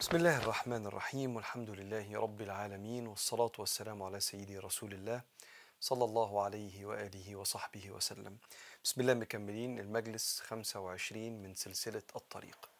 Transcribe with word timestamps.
بسم 0.00 0.16
الله 0.16 0.38
الرحمن 0.38 0.86
الرحيم 0.86 1.36
والحمد 1.36 1.70
لله 1.70 2.20
رب 2.20 2.40
العالمين 2.40 3.06
والصلاة 3.06 3.52
والسلام 3.58 4.02
على 4.02 4.20
سيدي 4.20 4.58
رسول 4.58 4.92
الله 4.92 5.22
صلى 5.80 6.04
الله 6.04 6.42
عليه 6.42 6.84
وآله 6.84 7.36
وصحبه 7.36 7.90
وسلم. 7.90 8.36
بسم 8.84 9.00
الله 9.00 9.14
مكملين 9.14 9.78
المجلس 9.78 10.40
25 10.40 11.42
من 11.42 11.54
سلسلة 11.54 12.02
الطريق. 12.16 12.70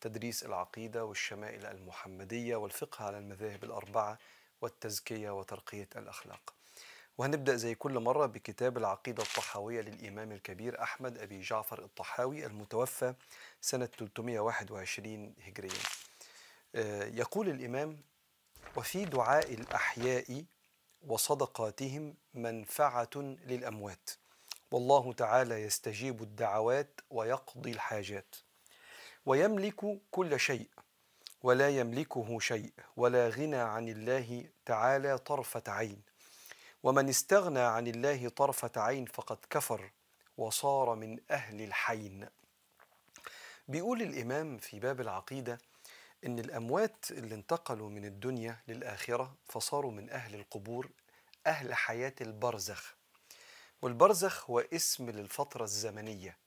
تدريس 0.00 0.44
العقيدة 0.44 1.04
والشمائل 1.04 1.66
المحمدية 1.66 2.56
والفقه 2.56 3.04
على 3.04 3.18
المذاهب 3.18 3.64
الأربعة 3.64 4.18
والتزكية 4.60 5.30
وترقية 5.30 5.88
الأخلاق. 5.96 6.54
وهنبدأ 7.18 7.56
زي 7.56 7.74
كل 7.74 7.98
مرة 7.98 8.26
بكتاب 8.26 8.78
العقيدة 8.78 9.22
الطحاوية 9.22 9.80
للإمام 9.80 10.32
الكبير 10.32 10.82
أحمد 10.82 11.18
أبي 11.18 11.40
جعفر 11.40 11.84
الطحاوي 11.84 12.46
المتوفى 12.46 13.14
سنة 13.60 13.86
321 13.86 15.34
هجريا 15.46 15.80
يقول 17.14 17.48
الإمام 17.48 18.00
وفي 18.76 19.04
دعاء 19.04 19.54
الأحياء 19.54 20.44
وصدقاتهم 21.06 22.14
منفعة 22.34 23.10
للأموات 23.16 24.10
والله 24.70 25.12
تعالى 25.12 25.62
يستجيب 25.62 26.22
الدعوات 26.22 27.00
ويقضي 27.10 27.70
الحاجات 27.70 28.36
ويملك 29.26 29.98
كل 30.10 30.40
شيء 30.40 30.68
ولا 31.42 31.68
يملكه 31.68 32.38
شيء 32.40 32.72
ولا 32.96 33.28
غنى 33.28 33.56
عن 33.56 33.88
الله 33.88 34.44
تعالى 34.66 35.18
طرفة 35.18 35.62
عين 35.68 36.02
ومن 36.82 37.08
استغنى 37.08 37.60
عن 37.60 37.86
الله 37.86 38.28
طرفة 38.28 38.70
عين 38.76 39.04
فقد 39.04 39.38
كفر 39.50 39.90
وصار 40.38 40.94
من 40.94 41.18
أهل 41.30 41.62
الحين. 41.62 42.28
بيقول 43.68 44.02
الإمام 44.02 44.58
في 44.58 44.80
باب 44.80 45.00
العقيدة 45.00 45.58
إن 46.26 46.38
الأموات 46.38 47.04
اللي 47.10 47.34
انتقلوا 47.34 47.90
من 47.90 48.04
الدنيا 48.04 48.62
للآخرة 48.68 49.36
فصاروا 49.46 49.92
من 49.92 50.10
أهل 50.10 50.34
القبور 50.34 50.90
أهل 51.46 51.74
حياة 51.74 52.14
البرزخ. 52.20 52.96
والبرزخ 53.82 54.50
هو 54.50 54.60
اسم 54.60 55.10
للفترة 55.10 55.64
الزمنية 55.64 56.38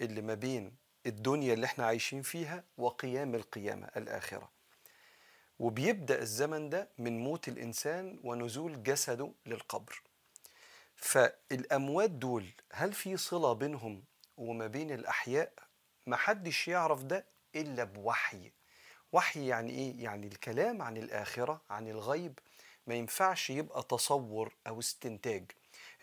اللي 0.00 0.22
ما 0.22 0.34
بين 0.34 0.76
الدنيا 1.06 1.54
اللي 1.54 1.66
إحنا 1.66 1.86
عايشين 1.86 2.22
فيها 2.22 2.64
وقيام 2.78 3.34
القيامة 3.34 3.88
الآخرة. 3.96 4.50
وبيبدأ 5.58 6.18
الزمن 6.22 6.70
ده 6.70 6.88
من 6.98 7.18
موت 7.24 7.48
الإنسان 7.48 8.20
ونزول 8.24 8.82
جسده 8.82 9.32
للقبر. 9.46 10.02
فالأموات 10.96 12.10
دول 12.10 12.46
هل 12.72 12.92
في 12.92 13.16
صلة 13.16 13.52
بينهم 13.52 14.04
وما 14.36 14.66
بين 14.66 14.90
الأحياء؟ 14.90 15.52
محدش 16.06 16.68
يعرف 16.68 17.02
ده 17.02 17.26
إلا 17.54 17.84
بوحي. 17.84 18.52
وحي 19.12 19.46
يعني 19.46 19.70
إيه؟ 19.70 20.04
يعني 20.04 20.26
الكلام 20.26 20.82
عن 20.82 20.96
الآخرة 20.96 21.60
عن 21.70 21.88
الغيب 21.88 22.38
ما 22.86 22.94
ينفعش 22.94 23.50
يبقى 23.50 23.82
تصور 23.82 24.54
أو 24.66 24.78
استنتاج. 24.78 25.44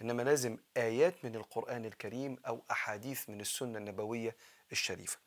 إنما 0.01 0.21
لازم 0.23 0.57
آيات 0.77 1.25
من 1.25 1.35
القرآن 1.35 1.85
الكريم 1.85 2.37
أو 2.47 2.61
أحاديث 2.71 3.29
من 3.29 3.41
السنة 3.41 3.77
النبوية 3.77 4.35
الشريفة. 4.71 5.17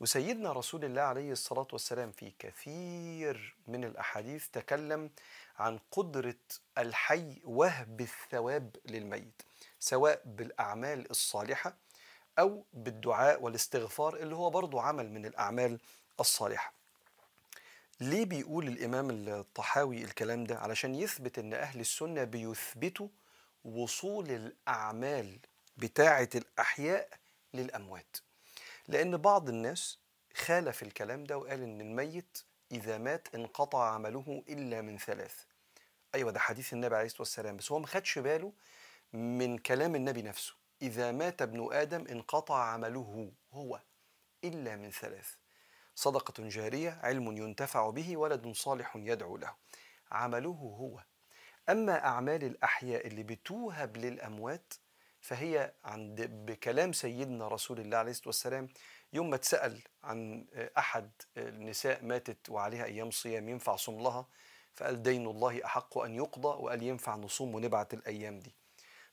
وسيدنا 0.00 0.52
رسول 0.52 0.84
الله 0.84 1.02
عليه 1.02 1.32
الصلاة 1.32 1.66
والسلام 1.72 2.12
في 2.12 2.32
كثير 2.38 3.56
من 3.68 3.84
الأحاديث 3.84 4.48
تكلم 4.48 5.10
عن 5.58 5.78
قدرة 5.90 6.34
الحي 6.78 7.40
وهب 7.44 8.00
الثواب 8.00 8.76
للميت 8.84 9.42
سواء 9.80 10.22
بالأعمال 10.24 11.10
الصالحة 11.10 11.76
أو 12.38 12.64
بالدعاء 12.72 13.42
والاستغفار 13.42 14.16
اللي 14.16 14.34
هو 14.34 14.50
برضه 14.50 14.82
عمل 14.82 15.10
من 15.10 15.26
الأعمال 15.26 15.78
الصالحة. 16.20 16.83
ليه 18.00 18.24
بيقول 18.24 18.68
الإمام 18.68 19.10
الطحاوي 19.10 20.04
الكلام 20.04 20.44
ده؟ 20.44 20.58
علشان 20.58 20.94
يثبت 20.94 21.38
إن 21.38 21.54
أهل 21.54 21.80
السنة 21.80 22.24
بيثبتوا 22.24 23.08
وصول 23.64 24.30
الأعمال 24.30 25.38
بتاعة 25.76 26.28
الأحياء 26.34 27.08
للأموات. 27.54 28.16
لأن 28.88 29.16
بعض 29.16 29.48
الناس 29.48 29.98
خالف 30.34 30.82
الكلام 30.82 31.24
ده 31.24 31.38
وقال 31.38 31.62
إن 31.62 31.80
الميت 31.80 32.38
إذا 32.72 32.98
مات 32.98 33.28
انقطع 33.34 33.90
عمله 33.90 34.42
إلا 34.48 34.80
من 34.80 34.98
ثلاث. 34.98 35.44
أيوة 36.14 36.30
ده 36.30 36.40
حديث 36.40 36.72
النبي 36.72 36.96
عليه 36.96 37.06
الصلاة 37.06 37.20
والسلام 37.22 37.56
بس 37.56 37.72
هو 37.72 37.78
ما 37.78 37.86
خدش 37.86 38.18
باله 38.18 38.52
من 39.12 39.58
كلام 39.58 39.94
النبي 39.94 40.22
نفسه. 40.22 40.54
إذا 40.82 41.12
مات 41.12 41.42
ابن 41.42 41.68
آدم 41.72 42.06
انقطع 42.10 42.64
عمله 42.64 43.32
هو 43.52 43.80
إلا 44.44 44.76
من 44.76 44.90
ثلاث. 44.90 45.34
صدقة 45.94 46.48
جارية 46.48 46.98
علم 47.02 47.36
ينتفع 47.36 47.90
به 47.90 48.16
ولد 48.16 48.48
صالح 48.48 48.96
يدعو 48.96 49.36
له. 49.36 49.54
عمله 50.12 50.76
هو. 50.80 51.00
أما 51.68 52.04
أعمال 52.04 52.44
الأحياء 52.44 53.06
اللي 53.06 53.22
بتوهب 53.22 53.96
للأموات 53.96 54.74
فهي 55.20 55.72
عند 55.84 56.22
بكلام 56.22 56.92
سيدنا 56.92 57.48
رسول 57.48 57.80
الله 57.80 57.96
عليه 57.98 58.10
الصلاة 58.10 58.28
والسلام 58.28 58.68
يوم 59.12 59.30
ما 59.30 59.36
اتسأل 59.36 59.80
عن 60.04 60.46
أحد 60.78 61.10
النساء 61.36 62.04
ماتت 62.04 62.50
وعليها 62.50 62.84
أيام 62.84 63.10
صيام 63.10 63.48
ينفع 63.48 63.76
صوم 63.76 64.02
لها 64.02 64.26
فقال 64.74 65.02
دين 65.02 65.26
الله 65.26 65.64
أحق 65.64 65.98
أن 65.98 66.14
يقضى 66.14 66.48
وقال 66.48 66.82
ينفع 66.82 67.16
نصوم 67.16 67.54
ونبعت 67.54 67.94
الأيام 67.94 68.38
دي. 68.38 68.54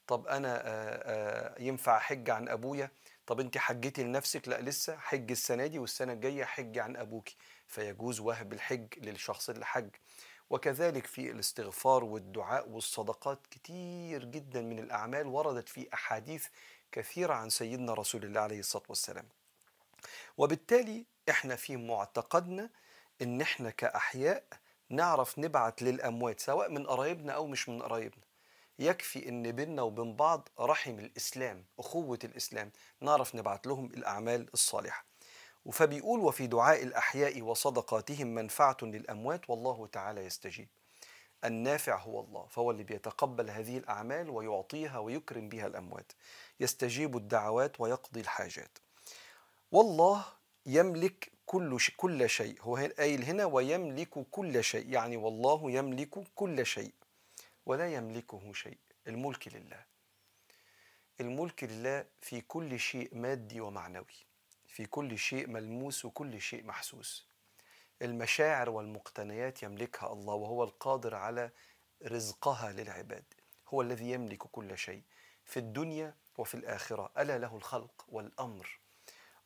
طب 0.07 0.27
أنا 0.27 1.55
ينفع 1.59 1.99
حج 1.99 2.29
عن 2.29 2.49
أبويا؟ 2.49 2.91
طب 3.31 3.39
انت 3.39 3.57
حجتي 3.57 4.03
لنفسك؟ 4.03 4.47
لأ 4.47 4.61
لسه 4.61 4.97
حج 4.97 5.31
السنة 5.31 5.67
دي 5.67 5.79
والسنة 5.79 6.13
الجاية 6.13 6.43
حج 6.43 6.77
عن 6.79 6.95
أبوك. 6.95 7.29
فيجوز 7.67 8.19
وهب 8.19 8.53
الحج 8.53 8.87
للشخص 8.97 9.49
اللي 9.49 9.65
حج 9.65 9.89
وكذلك 10.49 11.05
في 11.05 11.31
الاستغفار 11.31 12.03
والدعاء 12.03 12.69
والصدقات 12.69 13.47
كتير 13.51 14.25
جدا 14.25 14.61
من 14.61 14.79
الأعمال 14.79 15.27
وردت 15.27 15.69
في 15.69 15.87
أحاديث 15.93 16.47
كثيرة 16.91 17.33
عن 17.33 17.49
سيدنا 17.49 17.93
رسول 17.93 18.23
الله 18.25 18.41
عليه 18.41 18.59
الصلاة 18.59 18.83
والسلام. 18.89 19.25
وبالتالي 20.37 21.05
إحنا 21.29 21.55
في 21.55 21.77
معتقدنا 21.77 22.69
إن 23.21 23.41
إحنا 23.41 23.69
كأحياء 23.69 24.43
نعرف 24.89 25.39
نبعت 25.39 25.81
للأموات 25.81 26.39
سواء 26.39 26.71
من 26.71 26.87
قرايبنا 26.87 27.33
أو 27.33 27.47
مش 27.47 27.69
من 27.69 27.81
قرايبنا. 27.81 28.30
يكفي 28.81 29.29
إن 29.29 29.51
بيننا 29.51 29.81
وبين 29.81 30.15
بعض 30.15 30.49
رحم 30.59 30.99
الإسلام 30.99 31.65
أخوة 31.79 32.19
الإسلام 32.23 32.71
نعرف 33.01 33.35
نبعت 33.35 33.67
لهم 33.67 33.85
الأعمال 33.85 34.49
الصالحة. 34.53 35.05
فبيقول 35.71 36.19
وفي 36.19 36.47
دعاء 36.47 36.83
الأحياء 36.83 37.41
وصدقاتهم 37.41 38.27
منفعة 38.27 38.77
للأموات 38.81 39.49
والله 39.49 39.87
تعالى 39.87 40.25
يستجيب. 40.25 40.67
النافع 41.45 41.97
هو 41.99 42.19
الله 42.19 42.45
فهو 42.45 42.71
اللي 42.71 42.83
بيتقبل 42.83 43.49
هذه 43.49 43.77
الأعمال 43.77 44.29
ويعطيها 44.29 44.99
ويكرم 44.99 45.49
بها 45.49 45.67
الأموات. 45.67 46.11
يستجيب 46.59 47.17
الدعوات 47.17 47.81
ويقضي 47.81 48.19
الحاجات. 48.19 48.77
والله 49.71 50.25
يملك 50.65 51.31
كل 51.45 51.77
كل 51.97 52.29
شيء. 52.29 52.55
هو 52.61 52.75
قايل 52.75 53.23
هنا 53.23 53.45
ويملك 53.45 54.09
كل 54.31 54.63
شيء. 54.63 54.89
يعني 54.89 55.17
والله 55.17 55.71
يملك 55.71 56.09
كل 56.35 56.65
شيء. 56.65 56.93
ولا 57.65 57.93
يملكه 57.93 58.53
شيء. 58.53 58.77
الملك 59.07 59.47
لله. 59.47 59.85
الملك 61.21 61.63
لله 61.63 62.05
في 62.21 62.41
كل 62.41 62.79
شيء 62.79 63.09
مادي 63.15 63.61
ومعنوي. 63.61 64.25
في 64.67 64.85
كل 64.85 65.17
شيء 65.17 65.47
ملموس 65.47 66.05
وكل 66.05 66.41
شيء 66.41 66.63
محسوس. 66.63 67.27
المشاعر 68.01 68.69
والمقتنيات 68.69 69.63
يملكها 69.63 70.13
الله 70.13 70.33
وهو 70.33 70.63
القادر 70.63 71.15
على 71.15 71.51
رزقها 72.05 72.71
للعباد. 72.71 73.23
هو 73.67 73.81
الذي 73.81 74.11
يملك 74.11 74.37
كل 74.37 74.77
شيء 74.77 75.01
في 75.45 75.57
الدنيا 75.57 76.15
وفي 76.37 76.55
الآخرة. 76.55 77.11
ألا 77.17 77.37
له 77.37 77.55
الخلق 77.55 78.05
والأمر. 78.09 78.79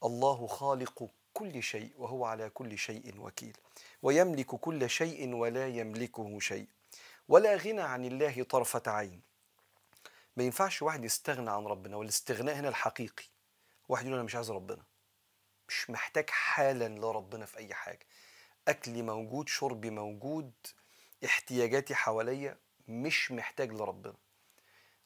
الله 0.03 0.47
خالق 0.47 1.09
كل 1.33 1.63
شيء 1.63 1.93
وهو 1.97 2.25
على 2.25 2.49
كل 2.49 2.77
شيء 2.77 3.19
وكيل. 3.19 3.57
ويملك 4.01 4.55
كل 4.55 4.89
شيء 4.89 5.33
ولا 5.35 5.67
يملكه 5.67 6.39
شيء. 6.39 6.67
ولا 7.27 7.55
غنى 7.55 7.81
عن 7.81 8.05
الله 8.05 8.43
طرفة 8.43 8.81
عين. 8.87 9.21
ما 10.37 10.43
ينفعش 10.43 10.81
واحد 10.81 11.05
يستغنى 11.05 11.51
عن 11.51 11.65
ربنا 11.65 11.97
والاستغناء 11.97 12.55
هنا 12.55 12.69
الحقيقي. 12.69 13.23
واحد 13.89 14.05
يقول 14.05 14.15
أنا 14.15 14.23
مش 14.23 14.35
عايز 14.35 14.51
ربنا. 14.51 14.83
مش 15.67 15.89
محتاج 15.89 16.29
حالا 16.29 16.87
لربنا 16.87 17.45
في 17.45 17.57
أي 17.57 17.73
حاجة. 17.73 18.05
أكلي 18.67 19.01
موجود 19.01 19.49
شربي 19.49 19.89
موجود 19.89 20.51
احتياجاتي 21.25 21.95
حواليا 21.95 22.57
مش 22.87 23.31
محتاج 23.31 23.71
لربنا. 23.71 24.15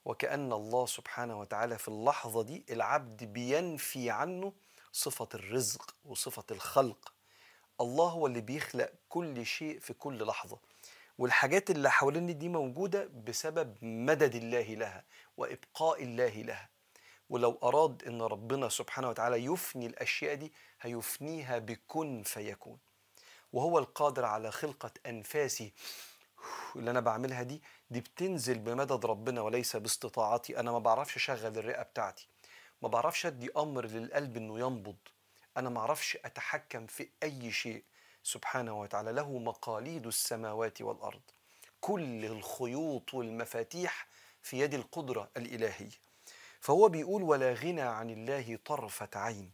وكأن 0.05 0.53
الله 0.53 0.85
سبحانه 0.85 1.39
وتعالى 1.39 1.77
في 1.77 1.87
اللحظة 1.87 2.43
دي 2.43 2.65
العبد 2.69 3.23
بينفي 3.23 4.09
عنه 4.09 4.53
صفة 4.91 5.29
الرزق 5.33 5.95
وصفة 6.05 6.43
الخلق. 6.51 7.13
الله 7.81 8.09
هو 8.09 8.27
اللي 8.27 8.41
بيخلق 8.41 8.91
كل 9.09 9.45
شيء 9.45 9.79
في 9.79 9.93
كل 9.93 10.27
لحظة. 10.27 10.59
والحاجات 11.19 11.69
اللي 11.69 11.91
حوالين 11.91 12.37
دي 12.37 12.49
موجودة 12.49 13.09
بسبب 13.27 13.75
مدد 13.81 14.35
الله 14.35 14.73
لها 14.73 15.03
وإبقاء 15.37 16.03
الله 16.03 16.41
لها. 16.41 16.69
ولو 17.29 17.59
أراد 17.63 18.03
أن 18.03 18.21
ربنا 18.21 18.69
سبحانه 18.69 19.09
وتعالى 19.09 19.45
يفني 19.45 19.85
الأشياء 19.85 20.35
دي 20.35 20.53
هيفنيها 20.81 21.57
بكن 21.57 22.23
فيكون. 22.23 22.77
وهو 23.53 23.79
القادر 23.79 24.25
على 24.25 24.51
خلقة 24.51 24.91
أنفاسي 25.05 25.73
اللي 26.75 26.91
أنا 26.91 26.99
بعملها 26.99 27.43
دي 27.43 27.61
دي 27.89 27.99
بتنزل 27.99 28.59
بمدد 28.59 29.05
ربنا 29.05 29.41
وليس 29.41 29.75
باستطاعتي. 29.75 30.59
أنا 30.59 30.71
ما 30.71 30.79
بعرفش 30.79 31.15
أشغل 31.15 31.57
الرئة 31.57 31.83
بتاعتي. 31.83 32.27
ما 32.81 32.87
بعرفش 32.87 33.25
أدي 33.25 33.49
أمر 33.57 33.85
للقلب 33.85 34.37
إنه 34.37 34.59
ينبض. 34.59 34.97
أنا 35.57 35.69
ما 35.69 35.79
أعرفش 35.79 36.17
أتحكم 36.25 36.87
في 36.87 37.09
أي 37.23 37.51
شيء. 37.51 37.83
سبحانه 38.23 38.79
وتعالى 38.81 39.11
له 39.11 39.37
مقاليد 39.37 40.07
السماوات 40.07 40.81
والأرض. 40.81 41.21
كل 41.81 42.25
الخيوط 42.25 43.13
والمفاتيح 43.13 44.07
في 44.41 44.59
يد 44.59 44.73
القدرة 44.73 45.29
الإلهية. 45.37 45.91
فهو 46.59 46.89
بيقول 46.89 47.23
ولا 47.23 47.53
غنى 47.53 47.81
عن 47.81 48.09
الله 48.09 48.59
طرفة 48.65 49.09
عين. 49.15 49.51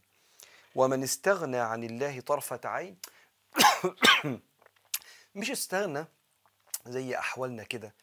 ومن 0.74 1.02
استغنى 1.02 1.56
عن 1.58 1.84
الله 1.84 2.20
طرفة 2.20 2.60
عين 2.64 2.96
مش 5.34 5.50
استغنى 5.50 6.04
زي 6.86 7.18
أحوالنا 7.18 7.62
كده 7.62 7.94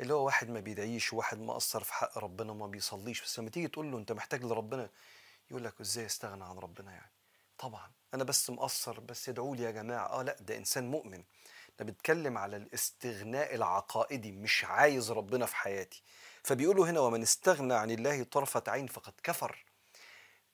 اللي 0.00 0.14
هو 0.14 0.24
واحد 0.26 0.50
ما 0.50 0.60
بيدعيش 0.60 1.12
وواحد 1.12 1.38
مقصر 1.38 1.84
في 1.84 1.92
حق 1.94 2.18
ربنا 2.18 2.52
وما 2.52 2.66
بيصليش. 2.66 3.22
بس 3.22 3.38
لما 3.38 3.50
تيجي 3.50 3.68
تقول 3.68 3.90
له 3.92 3.98
أنت 3.98 4.12
محتاج 4.12 4.44
لربنا 4.44 4.90
يقول 5.50 5.64
لك 5.64 5.80
إزاي 5.80 6.06
استغنى 6.06 6.44
عن 6.44 6.58
ربنا 6.58 6.92
يعني؟ 6.92 7.10
طبعا. 7.58 7.90
أنا 8.14 8.24
بس 8.24 8.50
مقصر 8.50 9.00
بس 9.00 9.28
ادعوا 9.28 9.56
لي 9.56 9.62
يا 9.62 9.70
جماعة. 9.70 10.06
آه 10.06 10.22
لأ 10.22 10.36
ده 10.40 10.56
إنسان 10.56 10.90
مؤمن. 10.90 11.24
ده 11.78 11.84
بيتكلم 11.84 12.38
على 12.38 12.56
الاستغناء 12.56 13.54
العقائدي 13.54 14.32
مش 14.32 14.64
عايز 14.64 15.10
ربنا 15.12 15.46
في 15.46 15.56
حياتي. 15.56 16.02
فبيقولوا 16.42 16.86
هنا 16.86 17.00
ومن 17.00 17.22
استغنى 17.22 17.74
عن 17.74 17.90
الله 17.90 18.22
طرفة 18.22 18.62
عين 18.68 18.86
فقد 18.86 19.12
كفر. 19.22 19.64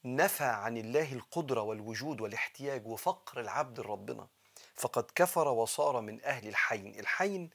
نفى 0.04 0.44
عن 0.44 0.76
الله 0.76 1.12
القدرة 1.12 1.60
والوجود 1.60 2.20
والاحتياج 2.20 2.86
وفقر 2.86 3.40
العبد 3.40 3.80
لربنا. 3.80 4.26
فقد 4.74 5.04
كفر 5.14 5.48
وصار 5.48 6.00
من 6.00 6.24
أهل 6.24 6.48
الحين. 6.48 7.00
الحين 7.00 7.50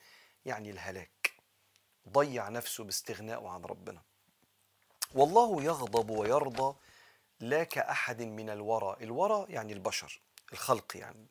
يعني 0.45 0.69
الهلاك. 0.69 1.31
ضيع 2.09 2.49
نفسه 2.49 2.83
باستغنائه 2.83 3.47
عن 3.47 3.61
ربنا. 3.61 4.01
والله 5.13 5.63
يغضب 5.63 6.09
ويرضى 6.09 6.75
لا 7.41 7.63
كأحد 7.63 8.21
من 8.21 8.49
الورى. 8.49 8.97
الورى 9.01 9.53
يعني 9.53 9.73
البشر 9.73 10.21
الخلق 10.53 10.97
يعني. 10.97 11.27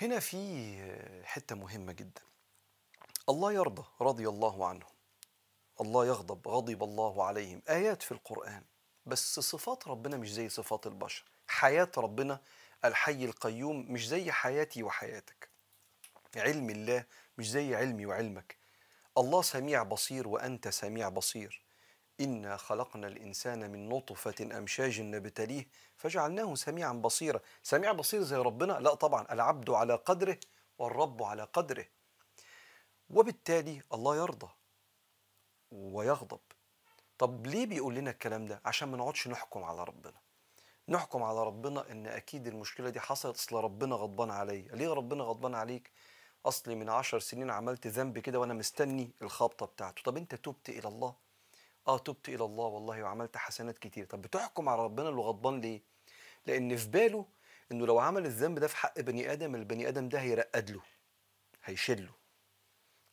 هنا 0.00 0.20
في 0.20 1.22
حتة 1.24 1.54
مهمة 1.54 1.92
جدا. 1.92 2.22
الله 3.28 3.52
يرضى 3.52 3.84
رضي 4.00 4.28
الله 4.28 4.66
عنه. 4.66 4.86
الله 5.80 6.06
يغضب 6.06 6.48
غضب 6.48 6.82
الله 6.82 7.24
عليهم. 7.24 7.62
آيات 7.68 8.02
في 8.02 8.12
القرآن. 8.12 8.64
بس 9.06 9.40
صفات 9.40 9.88
ربنا 9.88 10.16
مش 10.16 10.32
زي 10.32 10.48
صفات 10.48 10.86
البشر. 10.86 11.24
حياة 11.48 11.90
ربنا 11.96 12.40
الحي 12.84 13.24
القيوم 13.24 13.92
مش 13.92 14.08
زي 14.08 14.32
حياتي 14.32 14.82
وحياتك. 14.82 15.48
علم 16.36 16.70
الله 16.70 17.04
مش 17.38 17.50
زي 17.50 17.74
علمي 17.74 18.06
وعلمك. 18.06 18.56
الله 19.18 19.42
سميع 19.42 19.82
بصير 19.82 20.28
وأنت 20.28 20.68
سميع 20.68 21.08
بصير. 21.08 21.61
إنا 22.22 22.56
خلقنا 22.56 23.06
الإنسان 23.06 23.70
من 23.70 23.88
نطفة 23.88 24.58
أمشاج 24.58 25.00
نبتليه 25.00 25.68
فجعلناه 25.96 26.54
سميعا 26.54 26.92
بصيرا. 26.92 27.40
سميع 27.62 27.92
بصير 27.92 28.22
زي 28.22 28.36
ربنا؟ 28.36 28.72
لا 28.72 28.94
طبعا 28.94 29.26
العبد 29.32 29.70
على 29.70 29.94
قدره 29.94 30.38
والرب 30.78 31.22
على 31.22 31.42
قدره. 31.42 31.86
وبالتالي 33.10 33.82
الله 33.92 34.16
يرضى 34.16 34.48
ويغضب. 35.70 36.40
طب 37.18 37.46
ليه 37.46 37.66
بيقول 37.66 37.94
لنا 37.94 38.10
الكلام 38.10 38.46
ده؟ 38.46 38.60
عشان 38.64 38.88
ما 38.88 38.96
نقعدش 38.96 39.28
نحكم 39.28 39.64
على 39.64 39.84
ربنا. 39.84 40.16
نحكم 40.88 41.22
على 41.22 41.44
ربنا 41.44 41.90
إن 41.90 42.06
أكيد 42.06 42.46
المشكلة 42.46 42.90
دي 42.90 43.00
حصلت. 43.00 43.36
أصل 43.36 43.56
ربنا 43.56 43.94
غضبان 43.94 44.30
عليا. 44.30 44.74
ليه 44.74 44.88
ربنا 44.88 45.24
غضبان 45.24 45.54
عليك؟ 45.54 45.90
اصلي 46.46 46.74
من 46.74 46.88
عشر 46.88 47.18
سنين 47.18 47.50
عملت 47.50 47.86
ذنب 47.86 48.18
كده 48.18 48.40
وأنا 48.40 48.54
مستني 48.54 49.10
الخبطة 49.22 49.66
بتاعته. 49.66 50.02
طب 50.02 50.16
أنت 50.16 50.34
تبت 50.34 50.68
إلى 50.68 50.88
الله؟ 50.88 51.21
آه 51.88 51.98
تبت 51.98 52.28
إلى 52.28 52.44
الله 52.44 52.64
والله 52.64 53.02
وعملت 53.02 53.36
حسنات 53.36 53.78
كتير. 53.78 54.04
طب 54.06 54.22
بتحكم 54.22 54.68
على 54.68 54.84
ربنا 54.84 55.08
اللي 55.08 55.20
غضبان 55.20 55.60
ليه؟ 55.60 55.82
لأن 56.46 56.76
في 56.76 56.88
باله 56.88 57.26
إنه 57.72 57.86
لو 57.86 57.98
عمل 57.98 58.26
الذنب 58.26 58.58
ده 58.58 58.66
في 58.66 58.76
حق 58.76 59.00
بني 59.00 59.32
آدم 59.32 59.54
البني 59.54 59.88
آدم 59.88 60.08
ده 60.08 60.20
هيرقد 60.20 60.70
له 60.70 60.82
هيشله 61.64 62.12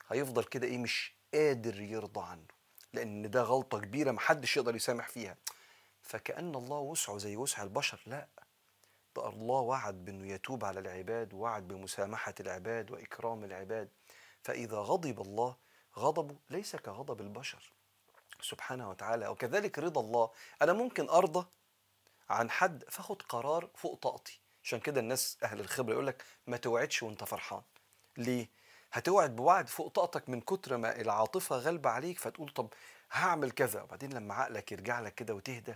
هيفضل 0.08 0.44
كده 0.44 0.68
إيه 0.68 0.78
مش 0.78 1.14
قادر 1.34 1.82
يرضى 1.82 2.22
عنه 2.22 2.46
لأن 2.94 3.30
ده 3.32 3.42
غلطة 3.42 3.80
كبيرة 3.80 4.12
محدش 4.12 4.58
يقدر 4.58 4.76
يسامح 4.76 5.08
فيها. 5.08 5.38
فكأن 6.02 6.56
الله 6.56 6.80
وسعه 6.80 7.18
زي 7.18 7.38
وسع 7.38 7.64
البشر. 7.64 8.02
لا 8.06 8.28
ده 9.16 9.30
الله 9.30 9.60
وعد 9.60 10.06
بأنه 10.06 10.28
يتوب 10.28 10.66
على 10.66 10.80
العباد 10.80 11.34
ووعد 11.34 11.68
بمسامحة 11.68 12.34
العباد 12.40 12.92
وإكرام 12.92 13.44
العباد. 13.44 13.90
فإذا 14.44 14.78
غضب 14.78 15.22
الله 15.22 15.56
غضبه 15.98 16.36
ليس 16.50 16.76
كغضب 16.76 17.22
البشر. 17.22 17.72
سبحانه 18.42 18.90
وتعالى 18.90 19.28
وكذلك 19.28 19.80
رضا 19.80 20.02
الله. 20.02 20.30
أنا 20.62 20.74
ممكن 20.74 21.10
أرضى 21.10 21.48
عن 22.30 22.50
حد 22.50 22.84
فأخد 22.90 23.22
قرار 23.22 23.70
فوق 23.76 24.00
طاقتي. 24.00 24.40
عشان 24.64 24.80
كده 24.80 25.00
الناس 25.00 25.38
أهل 25.44 25.60
الخبرة 25.60 25.94
يقول 25.94 26.08
لك 26.08 26.24
ما 26.48 26.58
توعدش 26.58 27.04
وأنت 27.04 27.24
فرحان. 27.24 27.62
ليه؟ 28.18 28.50
هتوعد 28.92 29.36
بوعد 29.36 29.70
فوق 29.70 29.88
طاقتك 29.88 30.30
من 30.30 30.42
كتر 30.42 30.78
ما 30.78 31.02
العاطفة 31.02 31.56
غالبة 31.56 31.90
عليك 31.90 32.20
فتقول 32.20 32.50
طب 32.50 32.74
هعمل 33.12 33.52
كذا. 33.52 33.82
وبعدين 33.82 34.14
لما 34.14 34.34
عقلك 34.34 34.72
يرجع 34.72 35.00
لك 35.00 35.16
كده 35.16 35.34
وتهدى 35.34 35.76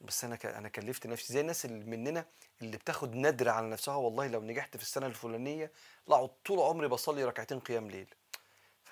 بس 0.00 0.24
أنا. 0.24 0.38
أنا 0.44 0.68
كلفت 0.68 1.06
نفسي. 1.06 1.32
زي 1.32 1.40
الناس 1.40 1.64
اللي 1.64 1.84
مننا 1.84 2.26
اللي 2.62 2.76
بتاخد 2.76 3.14
ندر 3.14 3.48
على 3.48 3.70
نفسها 3.70 3.96
والله 3.96 4.26
لو 4.26 4.40
نجحت 4.40 4.76
في 4.76 4.82
السنة 4.82 5.06
الفلانية 5.06 5.72
لا 6.08 6.26
طول 6.26 6.60
عمري 6.60 6.88
بصلي 6.88 7.24
ركعتين 7.24 7.60
قيام 7.60 7.90
ليل. 7.90 8.14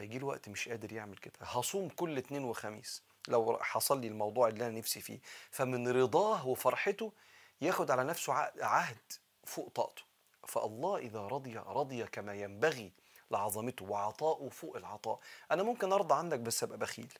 فيجي 0.02 0.18
له 0.18 0.26
وقت 0.26 0.48
مش 0.48 0.68
قادر 0.68 0.92
يعمل 0.92 1.16
كده. 1.16 1.32
هصوم 1.40 1.88
كل 1.88 2.18
اثنين 2.18 2.44
وخميس. 2.44 3.02
لو 3.28 3.58
حصل 3.60 4.00
لي 4.00 4.08
الموضوع 4.08 4.48
اللي 4.48 4.66
أنا 4.66 4.78
نفسي 4.78 5.00
فيه. 5.00 5.20
فمن 5.50 5.88
رضاه 5.88 6.46
وفرحته 6.46 7.12
ياخد 7.60 7.90
على 7.90 8.04
نفسه 8.04 8.32
عهد 8.60 9.12
فوق 9.44 9.68
طاقته. 9.74 10.02
فالله 10.46 10.98
إذا 10.98 11.20
رضي 11.20 11.58
رضي 11.58 12.04
كما 12.04 12.34
ينبغي 12.34 12.92
لعظمته 13.30 13.84
وعطاؤه 13.84 14.48
فوق 14.48 14.76
العطاء. 14.76 15.18
أنا 15.50 15.62
ممكن 15.62 15.92
أرضى 15.92 16.14
عنك 16.14 16.38
بس 16.38 16.62
أبقى 16.62 16.78
بخيل. 16.78 17.12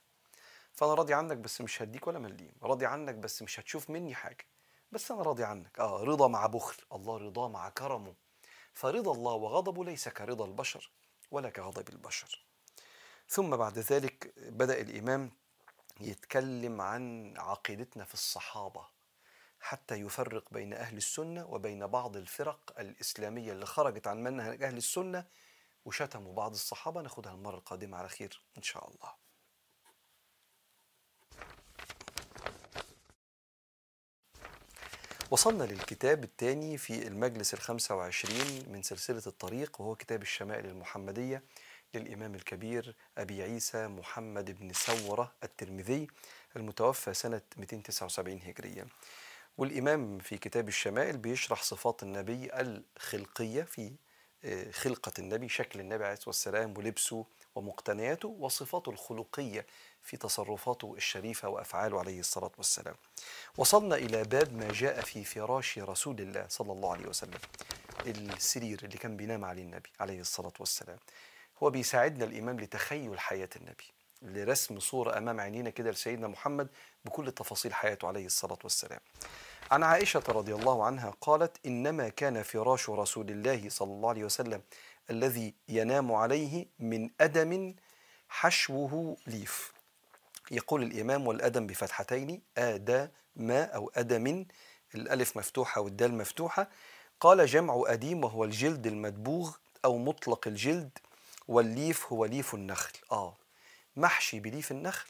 فأنا 0.73 0.95
راضي 0.95 1.15
عنك 1.15 1.37
بس 1.37 1.61
مش 1.61 1.83
هديك 1.83 2.07
ولا 2.07 2.19
مليم. 2.19 2.53
راضي 2.62 2.87
عنك 2.87 3.15
بس 3.15 3.43
مش 3.43 3.61
هتشوف 3.61 3.91
مني 3.91 4.15
حاجة. 4.15 4.47
بس 4.93 5.11
أنا 5.11 5.23
راضي 5.23 5.45
عنك. 5.45 5.79
آه 5.79 6.03
رضا 6.05 6.29
مع 6.29 6.47
بخل. 6.47 6.83
الله 6.93 7.17
رضاه 7.17 7.49
مع 7.49 7.69
كرمه. 7.69 8.15
فرضا 8.73 9.12
الله 9.12 9.33
وغضبه 9.33 9.85
ليس 9.85 10.09
كرضا 10.09 10.45
البشر 10.45 10.91
ولا 11.31 11.51
كغضب 11.51 11.89
البشر. 11.89 12.45
ثم 13.33 13.57
بعد 13.57 13.79
ذلك 13.79 14.35
بدأ 14.37 14.81
الإمام 14.81 15.31
يتكلم 16.01 16.81
عن 16.81 17.35
عقيدتنا 17.37 18.05
في 18.05 18.15
الصحابة 18.15 18.87
حتى 19.61 19.95
يفرق 19.95 20.45
بين 20.51 20.75
أهل 20.75 20.97
السنة 20.97 21.47
وبين 21.47 21.87
بعض 21.87 22.17
الفرق 22.17 22.75
الإسلامية 22.79 23.53
اللي 23.53 23.67
خرجت 23.67 24.07
عن 24.07 24.23
منهج 24.23 24.62
أهل 24.62 24.77
السنة 24.77 25.25
وشتموا 25.85 26.35
بعض 26.35 26.53
الصحابة. 26.53 27.03
ناخدها 27.03 27.33
المرة 27.33 27.57
القادمة 27.57 27.99
على 27.99 28.09
خير 28.09 28.43
إن 28.57 28.62
شاء 28.62 28.91
الله. 28.91 29.15
وصلنا 35.31 35.65
للكتاب 35.65 36.25
الثاني 36.25 36.79
في 36.79 37.07
المجلس 37.07 37.55
الخمسة 37.55 37.95
وعشرين 37.95 38.73
من 38.73 38.83
سلسلة 38.83 39.23
الطريق 39.27 39.81
وهو 39.81 39.95
كتاب 39.95 40.23
الشمائل 40.23 40.67
المحمدية. 40.67 41.43
للإمام 41.95 42.35
الكبير 42.35 42.95
أبي 43.19 43.43
عيسى 43.43 43.89
محمد 43.89 44.51
بن 44.61 44.73
سورة 44.73 45.33
الترمذي 45.45 46.07
المتوفى 46.57 47.15
سنة 47.15 47.43
279 47.57 48.41
هجرية. 48.47 48.87
والإمام 49.59 50.19
في 50.19 50.39
كتاب 50.39 50.69
الشمائل 50.69 51.17
بيشرح 51.17 51.63
صفات 51.63 52.03
النبي 52.03 52.51
الخلقية 52.61 53.63
في 53.63 53.93
خلقة 54.73 55.13
النبي 55.19 55.49
شكل 55.49 55.81
النبي 55.81 56.05
عليه 56.05 56.13
الصلاة 56.13 56.29
والسلام 56.29 56.75
ولبسه 56.79 57.27
ومقتنياته 57.55 58.29
وصفاته 58.29 58.91
الخلقية 58.91 59.67
في 60.03 60.17
تصرفاته 60.17 60.95
الشريفة 60.97 61.49
وأفعاله 61.49 61.99
عليه 61.99 62.21
الصلاة 62.21 62.53
والسلام. 62.57 62.95
وصلنا 63.57 63.97
إلى 63.97 64.25
باب 64.25 64.53
ما 64.53 64.73
جاء 64.73 65.01
في 65.01 65.25
فراش 65.25 65.79
رسول 65.79 66.21
الله 66.21 66.47
صلى 66.49 66.73
الله 66.73 66.93
عليه 66.93 67.07
وسلم 67.07 67.39
السرير 68.07 68.81
اللي 68.85 68.99
كان 68.99 69.17
بينام 69.17 69.45
عليه 69.45 69.63
النبي 69.63 69.91
عليه 70.01 70.21
الصلاة 70.21 70.53
والسلام. 70.61 70.99
هو 71.62 71.71
بيساعدنا 71.71 72.25
الإمام 72.25 72.61
لتخيل 72.61 73.21
حياة 73.21 73.49
النبي 73.57 73.85
لرسم 74.23 74.81
صورة 74.81 75.19
أمام 75.19 75.40
عينينا 75.40 75.71
كده 75.71 75.90
لسيدنا 75.90 76.28
محمد 76.28 76.69
بكل 77.04 77.33
تفاصيل 77.33 77.75
حياته 77.75 78.09
عليه 78.09 78.26
الصلاة 78.26 78.59
والسلام. 78.64 79.00
عن 79.71 79.83
عائشة 79.83 80.23
رضي 80.28 80.54
الله 80.54 80.85
عنها 80.85 81.14
قالت 81.21 81.57
إنما 81.66 82.09
كان 82.09 82.42
فراش 82.42 82.90
رسول 82.90 83.31
الله 83.31 83.69
صلى 83.69 83.92
الله 83.92 84.09
عليه 84.09 84.25
وسلم 84.25 84.62
الذي 85.11 85.54
ينام 85.69 86.12
عليه 86.12 86.66
من 86.78 87.11
أدم 87.21 87.75
حشوه 88.28 89.16
ليف. 89.26 89.73
يقول 90.50 90.83
الإمام 90.83 91.26
والأدم 91.26 91.66
بفتحتين 91.66 92.42
آدم 92.59 93.09
أو 93.50 93.92
أدم 93.95 94.47
الألف 94.95 95.37
مفتوحة 95.37 95.81
والدال 95.81 96.14
مفتوحة. 96.14 96.69
قال 97.21 97.47
جمع 97.47 97.83
أديم 97.87 98.25
وهو 98.25 98.45
الجلد 98.45 98.87
المدبوغ 98.87 99.57
أو 99.85 99.99
مطلق 99.99 100.49
الجلد 100.49 100.99
والليف 101.49 102.13
هو 102.13 102.25
ليف 102.25 102.55
النخل. 102.55 102.93
آه. 103.13 103.37
محشي 103.97 104.41
بليف 104.41 104.71
النخل 104.71 105.09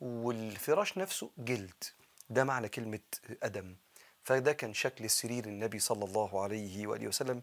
والفراش 0.00 0.98
نفسه 0.98 1.30
جلد. 1.38 1.84
ده 2.30 2.44
معنى 2.44 2.68
كلمة 2.68 3.00
أدم. 3.42 3.76
فده 4.24 4.52
كان 4.52 4.74
شكل 4.74 5.10
سرير 5.10 5.44
النبي 5.44 5.78
صلى 5.78 6.04
الله 6.04 6.42
عليه 6.42 6.86
وآله 6.86 7.08
وسلم. 7.08 7.42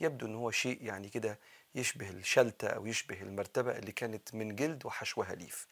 يبدو 0.00 0.26
أن 0.26 0.34
هو 0.34 0.50
شيء 0.50 0.78
يعني 0.82 1.08
كده 1.08 1.38
يشبه 1.74 2.10
الشلتة 2.10 2.68
أو 2.68 2.86
يشبه 2.86 3.22
المرتبة 3.22 3.78
اللي 3.78 3.92
كانت 3.92 4.34
من 4.34 4.56
جلد 4.56 4.86
وحشوها 4.86 5.34
ليف. 5.34 5.66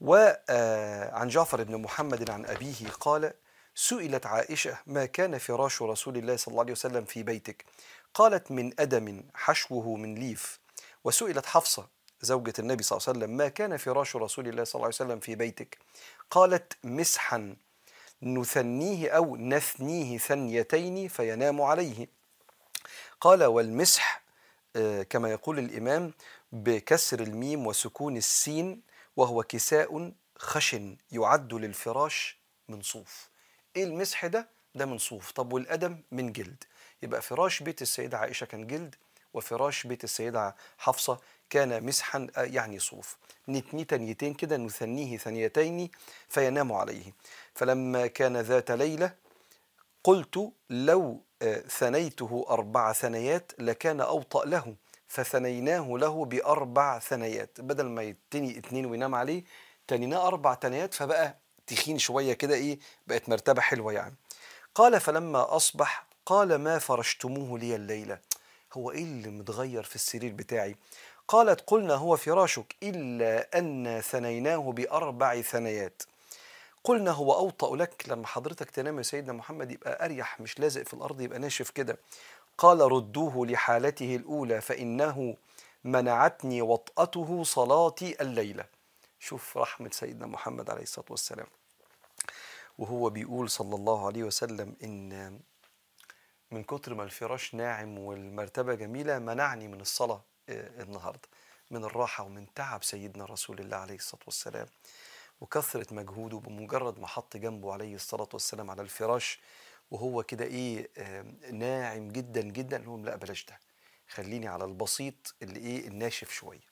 وعن 0.00 1.28
جعفر 1.28 1.62
بن 1.62 1.76
محمد 1.76 2.30
عن 2.30 2.46
أبيه 2.46 2.88
قال 3.00 3.32
سئلت 3.74 4.26
عائشة 4.26 4.78
ما 4.86 5.06
كان 5.06 5.38
فراش 5.38 5.82
رسول 5.82 6.16
الله 6.16 6.36
صلى 6.36 6.52
الله 6.52 6.62
عليه 6.62 6.72
وسلم 6.72 7.04
في 7.04 7.22
بيتك؟ 7.22 7.64
قالت 8.14 8.50
من 8.50 8.80
أدم 8.80 9.22
حشوه 9.34 9.96
من 9.96 10.14
ليف. 10.14 10.60
وسئلت 11.04 11.46
حفصة 11.46 11.88
زوجة 12.20 12.52
النبي 12.58 12.82
صلى 12.82 12.96
الله 12.96 13.08
عليه 13.08 13.18
وسلم 13.18 13.36
ما 13.36 13.48
كان 13.48 13.76
فراش 13.76 14.16
رسول 14.16 14.48
الله 14.48 14.64
صلى 14.64 14.74
الله 14.74 14.84
عليه 14.86 14.94
وسلم 14.94 15.20
في 15.20 15.34
بيتك؟ 15.34 15.78
قالت 16.30 16.72
مسحا 16.84 17.56
نثنيه 18.22 19.10
أو 19.10 19.36
نثنيه 19.36 20.18
ثنيتين 20.18 21.08
فينام 21.08 21.62
عليه. 21.62 22.08
قال 23.20 23.44
والمسح 23.44 24.22
آه، 24.76 25.02
كما 25.02 25.30
يقول 25.30 25.58
الإمام 25.58 26.12
بكسر 26.52 27.20
الميم 27.20 27.66
وسكون 27.66 28.16
السين 28.16 28.82
وهو 29.16 29.42
كساء 29.42 30.12
خشن 30.38 30.96
يعد 31.12 31.54
للفراش 31.54 32.38
من 32.68 32.82
صوف 32.82 33.28
إيه 33.76 33.84
المسح 33.84 34.26
ده؟ 34.26 34.48
ده 34.74 34.86
من 34.86 34.98
صوف 34.98 35.30
طب 35.32 35.52
والأدم؟ 35.52 35.98
من 36.12 36.32
جلد. 36.32 36.64
يبقى 37.02 37.22
فراش 37.22 37.62
بيت 37.62 37.82
السيدة 37.82 38.18
عائشة 38.18 38.44
كان 38.44 38.66
جلد 38.66 38.94
وفراش 39.38 39.86
بيت 39.86 40.04
السيدة 40.04 40.54
حفصة 40.78 41.18
كان 41.50 41.84
مسحا 41.86 42.26
آه، 42.36 42.42
يعني 42.42 42.78
صوف. 42.78 43.16
نتني 43.48 43.84
تنيتين 43.84 44.34
كده 44.34 44.56
نثنيه 44.56 45.16
ثنيتين 45.18 45.90
فينام 46.28 46.72
عليه. 46.72 47.12
فلما 47.54 48.06
كان 48.06 48.36
ذات 48.36 48.70
ليلة 48.70 49.12
قلت 50.04 50.52
لو 50.70 51.20
آه، 51.42 51.60
ثنيته 51.60 52.46
أربع 52.50 52.92
ثنيات 52.92 53.52
لكان 53.58 54.00
أوطأ 54.00 54.44
له 54.44 54.74
فثنيناه 55.08 55.96
له 55.98 56.24
بأربع 56.24 56.98
ثنيات. 56.98 57.60
بدل 57.60 57.86
ما 57.86 58.02
يتني 58.02 58.58
اتنين 58.58 58.86
وينام 58.86 59.14
عليه 59.14 59.44
تنيناه 59.86 60.26
أربع 60.26 60.54
ثنيات 60.54 60.94
فبقى 60.94 61.36
تخين 61.66 61.98
شوية 61.98 62.32
كده 62.32 62.54
إيه 62.54 62.78
بقت 63.06 63.28
مرتبة 63.28 63.60
حلوة 63.62 63.92
يعني. 63.92 64.14
قال 64.74 65.00
فلما 65.00 65.56
أصبح 65.56 66.06
قال 66.26 66.54
ما 66.54 66.78
فرشتموه 66.78 67.58
لي 67.58 67.74
الليلة. 67.74 68.18
هو 68.72 68.90
إيه 68.90 69.02
اللي 69.02 69.28
متغير 69.30 69.82
في 69.82 69.94
السرير 69.94 70.32
بتاعي؟ 70.32 70.76
قالت 71.28 71.60
قلنا 71.66 71.94
هو 71.94 72.16
فراشك 72.16 72.76
إلا 72.82 73.58
أن 73.58 74.00
ثنيناه 74.00 74.72
بأربع 74.72 75.40
ثنيات. 75.40 76.02
قلنا 76.84 77.10
هو 77.10 77.32
أوطأ 77.32 77.76
لك 77.76 78.04
لما 78.08 78.26
حضرتك 78.26 78.70
تنام 78.70 78.98
يا 78.98 79.02
سيدنا 79.02 79.32
محمد 79.32 79.70
يبقى 79.70 80.04
أريح 80.04 80.40
مش 80.40 80.60
لازق 80.60 80.82
في 80.82 80.94
الأرض 80.94 81.20
يبقى 81.20 81.38
ناشف 81.38 81.70
كده. 81.70 81.98
قال 82.58 82.80
ردوه 82.80 83.46
لحالته 83.46 84.16
الأولى 84.16 84.60
فإنه 84.60 85.36
منعتني 85.84 86.62
وطأته 86.62 87.44
صلاتي 87.44 88.22
الليلة. 88.22 88.64
شوف 89.20 89.56
رحمة 89.56 89.90
سيدنا 89.92 90.26
محمد 90.26 90.70
عليه 90.70 90.82
الصلاة 90.82 91.06
والسلام. 91.10 91.46
وهو 92.78 93.10
بيقول 93.10 93.50
صلى 93.50 93.74
الله 93.74 94.06
عليه 94.06 94.22
وسلم 94.22 94.76
إن 94.84 95.40
من 96.50 96.62
كتر 96.64 96.94
ما 96.94 97.02
الفراش 97.02 97.54
ناعم 97.54 97.98
والمرتبة 97.98 98.74
جميلة 98.74 99.18
منعني 99.18 99.68
من 99.68 99.80
الصلاة 99.80 100.22
آه، 100.48 100.82
النهاردة 100.82 101.28
من 101.70 101.84
الراحة 101.84 102.24
ومن 102.24 102.54
تعب 102.54 102.84
سيدنا 102.84 103.24
رسول 103.24 103.58
الله 103.58 103.76
عليه 103.76 103.94
الصلاة 103.94 104.22
والسلام. 104.26 104.66
وكثرة 105.40 105.94
مجهوده 105.94 106.38
بمجرد 106.38 106.98
ما 106.98 107.06
حط 107.06 107.36
جنبه 107.36 107.72
عليه 107.72 107.94
الصلاة 107.94 108.28
والسلام 108.32 108.70
على 108.70 108.82
الفراش 108.82 109.40
وهو 109.90 110.22
كده 110.22 110.44
إيه 110.44 110.88
آه، 110.98 111.24
ناعم 111.52 112.08
جدا 112.08 112.40
جدا. 112.40 112.78
لهم 112.78 113.04
لا 113.04 113.16
بلاش 113.16 113.44
ده. 113.46 113.58
خليني 114.08 114.48
على 114.48 114.64
البسيط 114.64 115.34
اللي 115.42 115.60
إيه 115.60 115.88
الناشف 115.88 116.30
شوية. 116.30 116.68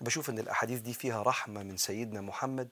بشوف 0.00 0.30
إن 0.30 0.38
الأحاديث 0.38 0.80
دي 0.80 0.94
فيها 0.94 1.22
رحمة 1.22 1.62
من 1.62 1.76
سيدنا 1.76 2.20
محمد 2.20 2.68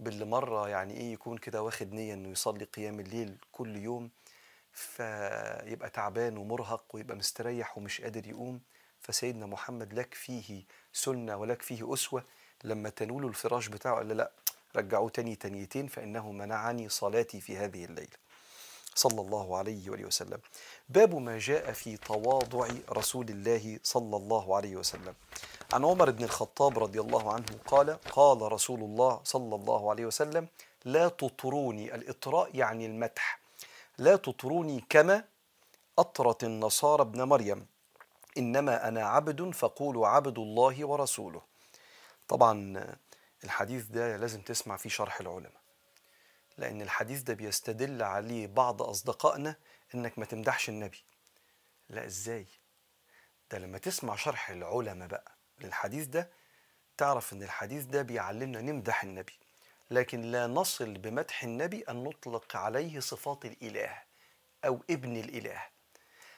باللي 0.00 0.24
مرة 0.24 0.68
يعني 0.68 0.96
إيه 0.96 1.12
يكون 1.12 1.38
كده 1.38 1.62
واخد 1.62 1.92
نية 1.92 2.14
إنه 2.14 2.28
يصلي 2.28 2.64
قيام 2.64 3.00
الليل 3.00 3.36
كل 3.52 3.76
يوم. 3.76 4.10
فيبقى 4.72 5.90
تعبان 5.90 6.36
ومرهق 6.36 6.84
ويبقى 6.92 7.16
مستريح 7.16 7.78
ومش 7.78 8.00
قادر 8.00 8.26
يقوم 8.26 8.60
فسيدنا 9.00 9.46
محمد 9.46 9.92
لك 9.94 10.14
فيه 10.14 10.64
سنة 10.92 11.36
ولك 11.36 11.62
فيه 11.62 11.94
أسوة. 11.94 12.24
لما 12.64 12.88
تنولوا 12.88 13.28
الفراش 13.28 13.68
بتاعه 13.68 13.96
قال 13.96 14.08
لا 14.08 14.30
رجعوه 14.76 15.08
تاني 15.08 15.36
تانيتين 15.36 15.86
فإنه 15.86 16.32
منعني 16.32 16.88
صلاتي 16.88 17.40
في 17.40 17.56
هذه 17.56 17.84
الليلة. 17.84 18.16
صلى 18.94 19.20
الله 19.20 19.56
عليه 19.56 19.90
وآله 19.90 20.04
وسلم. 20.04 20.38
باب 20.88 21.14
ما 21.14 21.38
جاء 21.38 21.72
في 21.72 21.96
تواضع 21.96 22.68
رسول 22.90 23.28
الله 23.28 23.78
صلى 23.82 24.16
الله 24.16 24.56
عليه 24.56 24.76
وسلم. 24.76 25.14
عن 25.72 25.84
عمر 25.84 26.10
بن 26.10 26.24
الخطاب 26.24 26.78
رضي 26.78 27.00
الله 27.00 27.32
عنه 27.32 27.46
قال 27.66 27.98
قال 28.10 28.52
رسول 28.52 28.80
الله 28.80 29.20
صلى 29.24 29.54
الله 29.54 29.90
عليه 29.90 30.06
وسلم 30.06 30.48
لا 30.84 31.08
تطروني 31.08 31.94
الإطراء 31.94 32.56
يعني 32.56 32.86
المدح. 32.86 33.41
لا 33.98 34.16
تطروني 34.16 34.84
كما 34.88 35.24
أطرت 35.98 36.44
النصارى 36.44 37.02
ابن 37.02 37.22
مريم. 37.22 37.66
إنما 38.38 38.88
أنا 38.88 39.06
عبد 39.06 39.50
فقولوا 39.54 40.08
عبد 40.08 40.38
الله 40.38 40.84
ورسوله. 40.86 41.42
طبعا 42.28 42.84
الحديث 43.44 43.84
ده 43.84 44.16
لازم 44.16 44.40
تسمع 44.40 44.76
فيه 44.76 44.90
شرح 44.90 45.20
العلماء 45.20 45.62
لأن 46.58 46.82
الحديث 46.82 47.22
ده 47.22 47.34
بيستدل 47.34 48.02
عليه 48.02 48.46
بعض 48.46 48.82
أصدقائنا 48.82 49.56
إنك 49.94 50.18
ما 50.18 50.24
تمدحش 50.24 50.68
النبي. 50.68 51.04
لا 51.88 52.06
إزاي؟ 52.06 52.46
ده 53.50 53.58
لما 53.58 53.78
تسمع 53.78 54.16
شرح 54.16 54.50
العلماء 54.50 55.08
بقى 55.08 55.32
للحديث 55.60 56.06
ده 56.06 56.30
تعرف 56.96 57.32
إن 57.32 57.42
الحديث 57.42 57.84
ده 57.84 58.02
بيعلمنا 58.02 58.60
نمدح 58.60 59.02
النبي. 59.02 59.38
لكن 59.92 60.22
لا 60.22 60.46
نصل 60.46 60.92
بمدح 60.92 61.42
النبي 61.42 61.82
أن 61.88 62.04
نطلق 62.04 62.56
عليه 62.56 63.00
صفات 63.00 63.44
الإله 63.44 64.02
أو 64.64 64.80
ابن 64.90 65.16
الإله. 65.16 65.62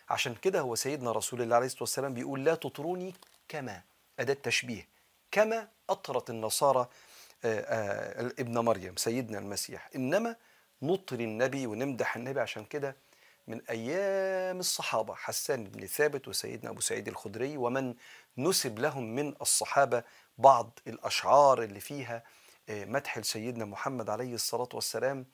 عشان 0.09 0.35
كده 0.35 0.61
هو 0.61 0.75
سيدنا 0.75 1.13
رسول 1.13 1.43
الله 1.43 1.57
عليه 1.57 1.67
الصلاة 1.67 1.83
والسلام 1.83 2.15
بيقول 2.15 2.45
لا 2.45 2.55
تطروني 2.55 3.15
كما 3.49 3.83
أداة 4.19 4.35
تشبيه 4.35 4.89
كما 5.31 5.69
أطرت 5.91 6.31
النصارى 6.31 6.89
آه، 7.45 7.61
آه، 7.61 8.33
ابن 8.39 8.59
مريم 8.59 8.97
سيدنا 8.97 9.39
المسيح. 9.39 9.91
إنما 9.97 10.37
نطر 10.83 11.21
النبي 11.21 11.67
ونمدح 11.67 12.17
النبي 12.17 12.41
عشان 12.41 12.65
كده 12.65 12.97
من 13.47 13.61
أيام 13.71 14.59
الصحابة 14.59 15.15
حسان 15.15 15.65
بن 15.65 15.87
ثابت 15.87 16.29
وسيدنا 16.29 16.71
أبو 16.71 16.81
سعيد 16.81 17.09
الخدري 17.09 17.57
ومن 17.57 17.95
نسب 18.39 18.79
لهم 18.79 19.15
من 19.15 19.35
الصحابة 19.41 20.03
بعض 20.39 20.79
الأشعار 20.87 21.63
اللي 21.63 21.81
فيها 21.81 22.23
مدح 22.69 23.19
لسيدنا 23.19 23.65
محمد 23.65 24.11
عليه 24.11 24.35
الصلاة 24.35 24.69
والسلام 24.75 25.27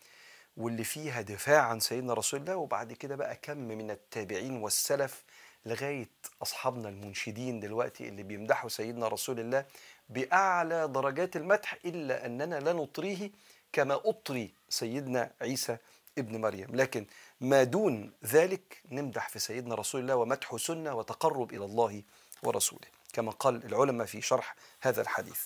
واللي 0.57 0.85
فيها 0.85 1.21
دفاع 1.21 1.63
عن 1.63 1.81
سيدنا 1.81 2.15
رسول 2.15 2.41
الله 2.41 2.57
وبعد 2.57 2.93
كده 2.93 3.17
بقى 3.17 3.37
كم 3.37 3.59
من 3.59 3.91
التابعين 3.91 4.63
والسلف 4.63 5.25
لغاية 5.67 6.09
أصحابنا 6.43 6.89
المنشدين 6.89 7.61
دلوقتي 7.61 8.09
اللي 8.09 8.23
بيمدحوا 8.23 8.69
سيدنا 8.69 9.09
رسول 9.09 9.41
الله 9.41 9.65
بأعلى 10.09 10.89
درجات 10.89 11.37
المدح 11.37 11.77
إلا 11.85 12.27
أننا 12.27 12.61
لا 12.61 12.73
نطريه 12.73 13.31
كما 13.73 13.95
أطري 14.05 14.55
سيدنا 14.69 15.31
عيسى 15.41 15.77
ابن 16.19 16.41
مريم. 16.41 16.77
لكن 16.77 17.07
ما 17.41 17.63
دون 17.65 18.13
ذلك 18.25 18.83
نمدح 18.91 19.29
في 19.29 19.39
سيدنا 19.39 19.75
رسول 19.75 20.01
الله 20.01 20.17
ومدح 20.17 20.57
سنة 20.57 20.95
وتقرب 20.95 21.53
إلى 21.55 21.65
الله 21.65 22.03
ورسوله 22.43 22.89
كما 23.13 23.31
قال 23.31 23.65
العلماء 23.65 24.07
في 24.07 24.21
شرح 24.21 24.55
هذا 24.81 25.03
الحديث. 25.03 25.41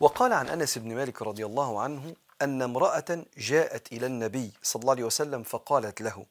وقال 0.00 0.32
عن 0.32 0.48
أنس 0.48 0.78
بن 0.78 0.94
مالك 0.94 1.22
رضي 1.22 1.46
الله 1.46 1.80
عنه 1.80 2.16
أن 2.42 2.62
امرأة 2.62 3.24
جاءت 3.38 3.92
إلى 3.92 4.06
النبي 4.06 4.52
صلى 4.62 4.80
الله 4.80 4.92
عليه 4.92 5.04
وسلم 5.04 5.42
فقالت 5.42 6.02
له 6.02 6.26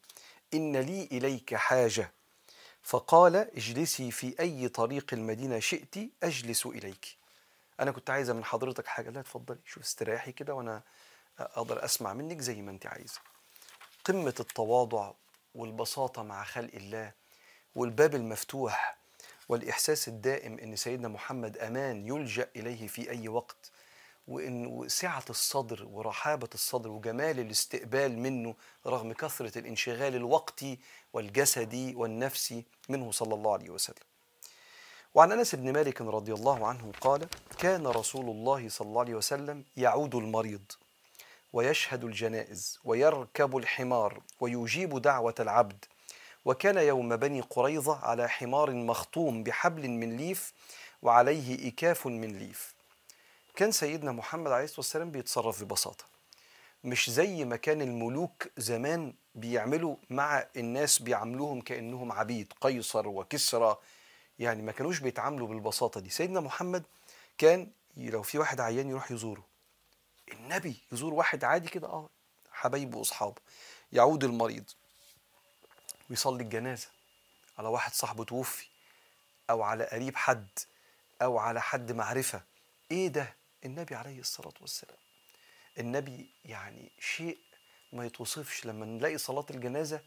إن 0.53 0.77
لي 0.77 1.03
إليك 1.11 1.55
حاجة. 1.55 2.11
فقال 2.83 3.35
اجلسي 3.35 4.11
في 4.11 4.35
أي 4.39 4.67
طريق 4.69 5.05
المدينة 5.13 5.59
شئت 5.59 5.95
أجلس 6.23 6.65
إليك. 6.65 7.17
أنا 7.79 7.91
كنت 7.91 8.09
عايزة 8.09 8.33
من 8.33 8.43
حضرتك 8.43 8.87
حاجة 8.87 9.09
لا 9.09 9.19
اتفضلي 9.19 9.59
شوف 9.65 9.83
استريحي 9.83 10.31
كده 10.31 10.53
وأنا 10.53 10.81
أقدر 11.39 11.85
أسمع 11.85 12.13
منك 12.13 12.41
زي 12.41 12.61
ما 12.61 12.71
أنت 12.71 12.85
عايزة. 12.85 13.19
قمة 14.05 14.33
التواضع 14.39 15.11
والبساطة 15.55 16.23
مع 16.23 16.43
خلق 16.43 16.71
الله 16.73 17.11
والباب 17.75 18.15
المفتوح 18.15 18.97
والإحساس 19.49 20.07
الدائم 20.07 20.59
أن 20.59 20.75
سيدنا 20.75 21.07
محمد 21.07 21.57
أمان 21.57 22.07
يلجأ 22.07 22.49
إليه 22.55 22.87
في 22.87 23.09
أي 23.09 23.27
وقت 23.27 23.71
وإن 24.27 24.83
سعة 24.87 25.23
الصدر 25.29 25.87
ورحابة 25.91 26.49
الصدر 26.53 26.89
وجمال 26.89 27.39
الاستقبال 27.39 28.19
منه 28.19 28.55
رغم 28.85 29.13
كثرة 29.13 29.57
الانشغال 29.59 30.15
الوقتي 30.15 30.79
والجسدي 31.13 31.95
والنفسي 31.95 32.63
منه 32.89 33.11
صلى 33.11 33.33
الله 33.33 33.53
عليه 33.53 33.69
وسلم. 33.69 34.03
وعن 35.15 35.31
أنس 35.31 35.55
بن 35.55 35.73
مالك 35.73 36.01
رضي 36.01 36.33
الله 36.33 36.67
عنه 36.67 36.91
قال 37.01 37.27
كان 37.59 37.87
رسول 37.87 38.29
الله 38.29 38.69
صلى 38.69 38.87
الله 38.87 39.01
عليه 39.01 39.15
وسلم 39.15 39.63
يعود 39.77 40.15
المريض 40.15 40.71
ويشهد 41.53 42.03
الجنائز 42.03 42.79
ويركب 42.83 43.57
الحمار 43.57 44.21
ويجيب 44.39 45.01
دعوة 45.01 45.35
العبد 45.39 45.85
وكان 46.47 46.77
يوم 46.77 47.15
بني 47.15 47.41
قريظة 47.41 48.05
على 48.05 48.29
حمار 48.29 48.71
مخطوم 48.71 49.43
بحبل 49.43 49.89
من 49.89 50.17
ليف 50.17 50.53
وعليه 51.01 51.67
إكاف 51.69 52.07
من 52.07 52.39
ليف. 52.39 52.73
كان 53.55 53.71
سيدنا 53.71 54.11
محمد 54.11 54.51
عليه 54.51 54.63
الصلاة 54.63 54.79
والسلام 54.79 55.11
بيتصرف 55.11 55.63
ببساطة. 55.63 56.05
مش 56.83 57.09
زي 57.09 57.45
ما 57.45 57.55
كان 57.55 57.81
الملوك 57.81 58.47
زمان 58.57 59.13
بيعملوا 59.35 59.95
مع 60.09 60.45
الناس 60.55 60.99
بيعاملوهم 60.99 61.61
كأنهم 61.61 62.11
عبيد 62.11 62.53
قيصر 62.61 63.07
وكسرى. 63.07 63.77
يعني 64.39 64.61
ما 64.61 64.71
كانوش 64.71 64.99
بيتعاملوا 64.99 65.47
بالبساطة 65.47 65.99
دي. 65.99 66.09
سيدنا 66.09 66.39
محمد 66.39 66.83
كان 67.37 67.67
لو 67.97 68.21
في 68.21 68.37
واحد 68.37 68.61
عيان 68.61 68.89
يروح 68.89 69.11
يزوره. 69.11 69.43
النبي 70.33 70.75
يزور 70.91 71.13
واحد 71.13 71.43
عادي 71.43 71.69
كده 71.69 71.87
آه 71.87 72.09
حبايبه 72.51 72.97
وأصحابه. 72.97 73.41
يعود 73.91 74.23
المريض. 74.23 74.63
ويصلي 76.09 76.43
الجنازة 76.43 76.87
على 77.57 77.67
واحد 77.67 77.93
صاحبه 77.93 78.23
توفي 78.23 78.67
أو 79.49 79.61
على 79.61 79.83
قريب 79.83 80.15
حد 80.15 80.47
أو 81.21 81.37
على 81.37 81.61
حد 81.61 81.91
معرفة. 81.91 82.41
إيه 82.91 83.07
ده؟ 83.07 83.35
النبي 83.65 83.95
عليه 83.95 84.19
الصلاة 84.19 84.53
والسلام. 84.61 84.97
النبي 85.79 86.29
يعني 86.45 86.91
شيء 86.99 87.37
ما 87.93 88.05
يتوصفش. 88.05 88.65
لما 88.65 88.85
نلاقي 88.85 89.17
صلاة 89.17 89.45
الجنازة 89.49 90.01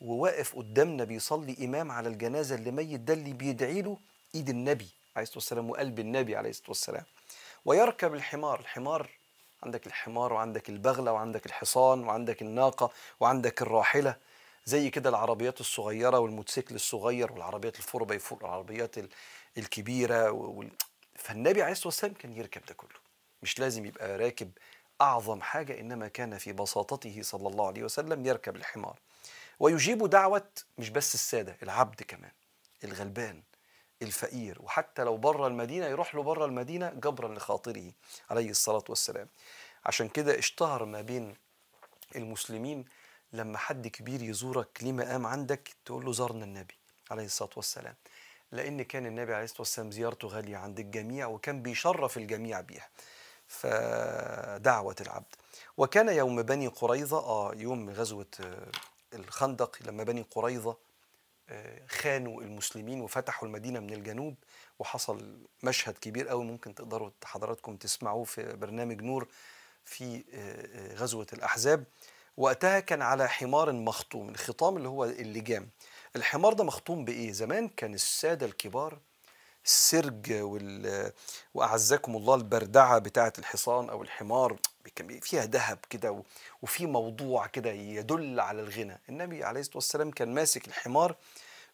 وواقف 0.00 0.56
قدامنا 0.56 1.04
بيصلي 1.04 1.56
إمام 1.64 1.90
على 1.92 2.08
الجنازة 2.08 2.54
اللي 2.54 2.70
ميت 2.70 3.00
ده 3.00 3.14
اللي 3.14 3.32
بيدعي 3.32 3.82
له 3.82 3.98
إيد 4.34 4.48
النبي 4.48 4.88
عليه 5.16 5.22
الصلاة 5.22 5.38
والسلام 5.38 5.70
وقلب 5.70 5.98
النبي 5.98 6.36
عليه 6.36 6.50
الصلاة 6.50 6.68
والسلام. 6.68 7.04
ويركب 7.64 8.14
الحمار. 8.14 8.60
الحمار 8.60 9.10
عندك 9.62 9.86
الحمار 9.86 10.32
وعندك 10.32 10.68
البغلة 10.68 11.12
وعندك 11.12 11.46
الحصان 11.46 12.04
وعندك 12.04 12.42
الناقة 12.42 12.90
وعندك 13.20 13.62
الراحلة. 13.62 14.16
زي 14.68 14.90
كده 14.90 15.10
العربيات 15.10 15.60
الصغيرة 15.60 16.18
والموتوسيكل 16.18 16.74
الصغير 16.74 17.32
والعربيات 17.32 17.78
ال 17.78 17.83
four 17.83 18.04
by 18.04 18.18
four 18.18 18.40
العربيات 18.40 18.94
الكبيرة 19.58 20.30
وال... 20.30 20.70
فالنبي 21.16 21.62
عليه 21.62 21.72
الصلاة 21.72 21.86
والسلام 21.86 22.14
كان 22.14 22.32
يركب 22.32 22.64
ده 22.66 22.74
كله. 22.74 22.98
مش 23.42 23.58
لازم 23.58 23.86
يبقى 23.86 24.18
راكب 24.18 24.50
أعظم 25.00 25.40
حاجة 25.40 25.80
إنما 25.80 26.08
كان 26.08 26.38
في 26.38 26.52
بساطته 26.52 27.22
صلى 27.22 27.48
الله 27.48 27.66
عليه 27.66 27.82
وسلم 27.82 28.26
يركب 28.26 28.56
الحمار. 28.56 28.98
ويجيب 29.60 30.06
دعوة 30.06 30.48
مش 30.78 30.90
بس 30.90 31.14
السادة 31.14 31.56
العبد 31.62 32.02
كمان 32.02 32.32
الغلبان 32.84 33.42
الفقير. 34.02 34.58
وحتى 34.62 35.04
لو 35.04 35.16
بره 35.16 35.46
المدينة 35.46 35.86
يروح 35.86 36.14
له 36.14 36.22
بره 36.22 36.44
المدينة 36.44 36.90
جبرا 36.90 37.34
لخاطره 37.34 37.92
عليه 38.30 38.50
الصلاة 38.50 38.84
والسلام. 38.88 39.28
عشان 39.84 40.08
كده 40.08 40.38
اشتهر 40.38 40.84
ما 40.84 41.00
بين 41.00 41.34
المسلمين 42.16 42.84
لما 43.32 43.58
حد 43.58 43.88
كبير 43.88 44.22
يزورك 44.22 44.78
ليه 44.82 44.92
مقام 44.92 45.26
عندك 45.26 45.68
تقول 45.84 46.04
له 46.04 46.12
زارنا 46.12 46.44
النبي 46.44 46.74
عليه 47.10 47.24
الصلاة 47.24 47.50
والسلام. 47.56 47.94
لأن 48.52 48.82
كان 48.82 49.06
النبي 49.06 49.34
عليه 49.34 49.44
الصلاة 49.44 49.60
والسلام 49.60 49.90
زيارته 49.90 50.28
غالية 50.28 50.56
عند 50.56 50.78
الجميع 50.78 51.26
وكان 51.26 51.62
بيشرف 51.62 52.16
الجميع 52.16 52.60
بيها. 52.60 52.88
فدعوة 53.46 54.96
العبد. 55.00 55.34
وكان 55.76 56.08
يوم 56.08 56.42
بني 56.42 56.66
قريظة 56.66 57.18
آه 57.18 57.54
يوم 57.54 57.90
غزوة 57.90 58.26
الخندق 59.14 59.78
لما 59.80 60.04
بني 60.04 60.22
قريظة 60.30 60.76
خانوا 61.88 62.42
المسلمين 62.42 63.00
وفتحوا 63.00 63.48
المدينة 63.48 63.80
من 63.80 63.92
الجنوب. 63.92 64.34
وحصل 64.78 65.46
مشهد 65.62 65.98
كبير 65.98 66.28
قوي 66.28 66.44
ممكن 66.44 66.74
تقدروا 66.74 67.10
حضراتكم 67.24 67.76
تسمعوه 67.76 68.24
في 68.24 68.56
برنامج 68.56 69.02
نور 69.02 69.28
في 69.84 70.24
غزوة 70.96 71.26
الأحزاب. 71.32 71.84
وقتها 72.38 72.80
كان 72.80 73.02
على 73.02 73.28
حمار 73.28 73.72
مخطوم 73.72 74.28
الخطام 74.28 74.76
اللي 74.76 74.88
هو 74.88 75.04
اللجام 75.04 75.68
الحمار 76.16 76.52
ده 76.52 76.64
مخطوم 76.64 77.04
بإيه؟ 77.04 77.32
زمان 77.32 77.68
كان 77.68 77.94
السادة 77.94 78.46
الكبار 78.46 78.98
السرج 79.64 80.32
وال... 80.32 81.12
وأعزكم 81.54 82.16
الله 82.16 82.34
البردعة 82.34 82.98
بتاعة 82.98 83.32
الحصان 83.38 83.90
أو 83.90 84.02
الحمار 84.02 84.56
فيها 85.22 85.44
ذهب 85.44 85.78
كده 85.90 86.22
وفي 86.62 86.86
موضوع 86.86 87.46
كده 87.46 87.70
يدل 87.70 88.40
على 88.40 88.60
الغنى. 88.60 89.00
النبي 89.08 89.44
عليه 89.44 89.60
الصلاة 89.60 89.76
والسلام 89.76 90.10
كان 90.10 90.34
ماسك 90.34 90.68
الحمار 90.68 91.16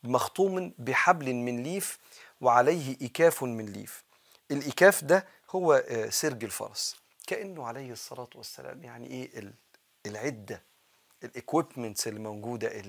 مخطوم 0.05 0.74
بحبل 0.79 1.35
من 1.35 1.62
ليف 1.62 1.98
وعليه 2.40 2.96
إكاف 3.03 3.42
من 3.42 3.66
ليف. 3.66 4.05
الإكاف 4.50 5.05
ده 5.05 5.27
هو 5.50 5.85
سرج 6.11 6.44
الفرس. 6.44 6.96
كأنه 7.27 7.66
عليه 7.66 7.92
الصلاة 7.92 8.29
والسلام. 8.35 8.85
يعني 8.85 9.07
إيه 9.07 9.53
العدة 10.06 10.62
الاكويبمنتس 11.24 12.08
اللي 12.08 12.20
موجودة 12.20 12.82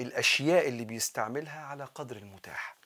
الأشياء 0.00 0.68
اللي 0.68 0.84
بيستعملها 0.84 1.60
على 1.60 1.84
قدر 1.84 2.16
المتاح. 2.16 2.76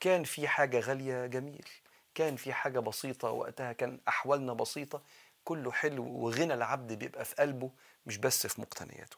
كان 0.00 0.24
في 0.24 0.48
حاجة 0.48 0.80
غالية 0.80 1.26
جميل. 1.26 1.68
كان 2.14 2.36
في 2.36 2.52
حاجة 2.52 2.78
بسيطة 2.78 3.30
وقتها 3.30 3.72
كان 3.72 4.00
أحوالنا 4.08 4.52
بسيطة. 4.52 5.02
كله 5.44 5.72
حلو 5.72 6.04
وغنى 6.04 6.54
العبد 6.54 6.92
بيبقى 6.92 7.24
في 7.24 7.34
قلبه 7.34 7.70
مش 8.06 8.16
بس 8.16 8.46
في 8.46 8.60
مقتنياته. 8.60 9.16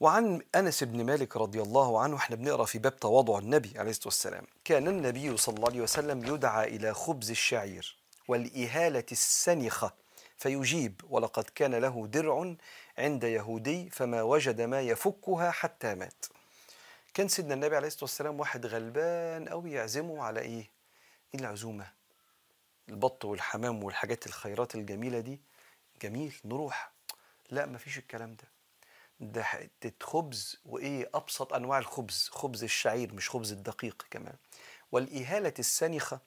وعن 0.00 0.42
أنس 0.54 0.84
بن 0.84 1.04
مالك 1.06 1.36
رضي 1.36 1.62
الله 1.62 2.00
عنه 2.00 2.16
إحنا 2.16 2.36
بنقرأ 2.36 2.64
في 2.64 2.78
باب 2.78 2.96
تواضع 2.96 3.38
النبي 3.38 3.78
عليه 3.78 3.90
الصلاة 3.90 4.06
والسلام. 4.06 4.46
كان 4.64 4.88
النبي 4.88 5.36
صلى 5.36 5.54
الله 5.56 5.68
عليه 5.68 5.80
وسلم 5.80 6.24
يدعى 6.34 6.76
إلى 6.76 6.94
خبز 6.94 7.30
الشعير 7.30 7.96
والإهالة 8.28 9.04
السنخة. 9.12 10.03
فيجيب 10.36 11.00
ولقد 11.10 11.44
كان 11.44 11.74
له 11.74 12.06
درع 12.06 12.54
عند 12.98 13.24
يهودي 13.24 13.90
فما 13.90 14.22
وجد 14.22 14.60
ما 14.60 14.80
يفكها 14.80 15.50
حتى 15.50 15.94
مات. 15.94 16.26
كان 17.14 17.28
سيدنا 17.28 17.54
النبي 17.54 17.76
عليه 17.76 17.86
الصلاة 17.86 18.04
والسلام 18.04 18.40
واحد 18.40 18.66
غلبان 18.66 19.48
قوي 19.48 19.72
يعزمه 19.72 20.22
على 20.22 20.40
إيه 20.40 20.70
إيه؟ 21.34 21.40
العزومة. 21.40 21.92
البط 22.88 23.24
والحمام 23.24 23.84
والحاجات 23.84 24.26
الخيرات 24.26 24.74
الجميلة 24.74 25.20
دي. 25.20 25.40
جميل 26.02 26.34
نروح. 26.44 26.92
لا 27.50 27.66
مفيش 27.66 27.98
الكلام 27.98 28.34
ده. 28.34 28.48
ده 29.20 29.42
حتة 29.42 30.06
خبز 30.06 30.60
وإيه؟ 30.66 31.10
أبسط 31.14 31.52
أنواع 31.52 31.78
الخبز 31.78 32.28
خبز 32.32 32.64
الشعير 32.64 33.14
مش 33.14 33.30
خبز 33.30 33.52
الدقيق 33.52 34.06
كمان. 34.10 34.36
والإهالة 34.92 35.54
السنخة 35.58 36.20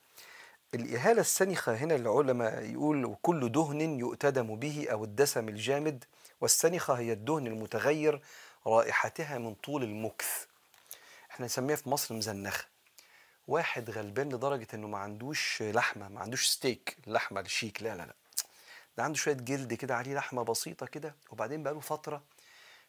الإهالة 0.73 1.21
السنخة 1.21 1.75
هنا 1.75 1.95
العلماء 1.95 2.63
يقول 2.63 3.05
وكل 3.05 3.51
دهن 3.51 3.99
يؤتدم 3.99 4.55
به 4.55 4.87
أو 4.91 5.03
الدسم 5.03 5.49
الجامد 5.49 6.05
والسنخة 6.41 6.93
هي 6.93 7.13
الدهن 7.13 7.47
المتغير 7.47 8.21
رائحتها 8.67 9.37
من 9.37 9.53
طول 9.53 9.83
المكث. 9.83 10.45
إحنا 11.31 11.45
نسميها 11.45 11.75
في 11.75 11.89
مصر 11.89 12.15
مزنخة. 12.15 12.65
واحد 13.47 13.89
غلبان 13.89 14.29
لدرجة 14.29 14.67
إنه 14.73 14.87
ما 14.87 14.97
عندوش 14.97 15.61
لحمة 15.61 16.07
ما 16.09 16.19
عندوش 16.19 16.47
ستيك 16.47 16.97
اللحمه 17.07 17.41
الشيك 17.41 17.83
لا 17.83 17.95
لا 17.95 18.03
لا. 18.05 18.13
ده 18.97 19.03
عنده 19.03 19.17
شوية 19.17 19.33
جلد 19.33 19.73
كده 19.73 19.95
عليه 19.95 20.15
لحمة 20.15 20.43
بسيطة 20.43 20.85
كده 20.85 21.15
وبعدين 21.31 21.63
بقاله 21.63 21.79
فترة 21.79 22.23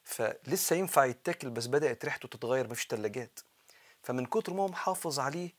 فلسه 0.05 0.77
ينفع 0.77 1.05
يتاكل 1.05 1.51
بس 1.51 1.67
بدأت 1.67 2.05
ريحته 2.05 2.29
تتغير 2.29 2.71
مفيش 2.71 2.87
تلاجات. 2.87 3.41
فمن 4.03 4.27
كتر 4.27 4.53
ما 4.55 4.63
هو 4.63 4.69
محافظ 4.69 5.21
عليه 5.21 5.51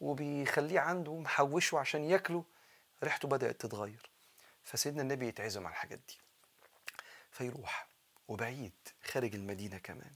وبيخليه 0.00 0.80
عنده 0.80 1.14
محوشه 1.14 1.78
عشان 1.78 2.04
ياكله 2.04 2.44
ريحته 3.04 3.28
بدأت 3.28 3.60
تتغير. 3.60 4.10
فسيدنا 4.64 5.02
النبي 5.02 5.28
يتعزم 5.28 5.66
على 5.66 5.72
الحاجات 5.72 6.00
دي. 6.08 6.18
فيروح 7.30 7.88
وبعيد 8.28 8.72
خارج 9.04 9.34
المدينة 9.34 9.78
كمان 9.78 10.12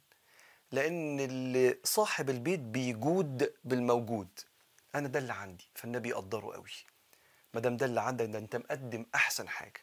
لأن 0.73 1.21
اللي 1.21 1.79
صاحب 1.85 2.31
البيت 2.31 2.61
بيجود 2.61 3.55
بالموجود. 3.64 4.29
أنا 4.95 5.09
ده 5.09 5.18
اللي 5.18 5.33
عندي. 5.33 5.68
فالنبي 5.75 6.09
يقدره 6.09 6.53
قوي. 6.53 6.71
ما 7.55 7.61
دام 7.61 7.77
ده 7.77 7.87
اللي 7.87 8.01
عندك 8.01 8.27
ده 8.27 8.38
أنت 8.38 8.57
مقدم 8.57 9.07
أحسن 9.14 9.49
حاجة. 9.49 9.81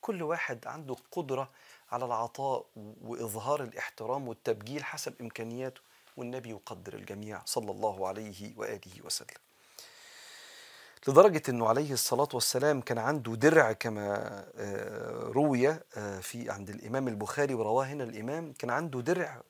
كل 0.00 0.22
واحد 0.22 0.66
عنده 0.66 0.96
قدرة 1.12 1.50
على 1.90 2.04
العطاء 2.04 2.66
وإظهار 2.76 3.62
الإحترام 3.62 4.28
والتبجيل 4.28 4.84
حسب 4.84 5.14
إمكانياته. 5.20 5.80
والنبي 6.16 6.50
يقدر 6.50 6.94
الجميع 6.94 7.42
صلى 7.44 7.70
الله 7.70 8.08
عليه 8.08 8.52
وآله 8.56 9.02
وسلم. 9.04 9.36
لدرجة 11.08 11.42
أنه 11.48 11.68
عليه 11.68 11.92
الصلاة 11.92 12.28
والسلام 12.34 12.80
كان 12.80 12.98
عنده 12.98 13.34
درع 13.34 13.72
كما 13.72 14.44
روي 15.34 15.74
في 16.22 16.50
عند 16.50 16.70
الإمام 16.70 17.08
البخاري 17.08 17.54
ورواه 17.54 17.84
هنا 17.84 18.04
الإمام 18.04 18.52
كان 18.52 18.70
عنده 18.70 19.00
درع 19.00 19.42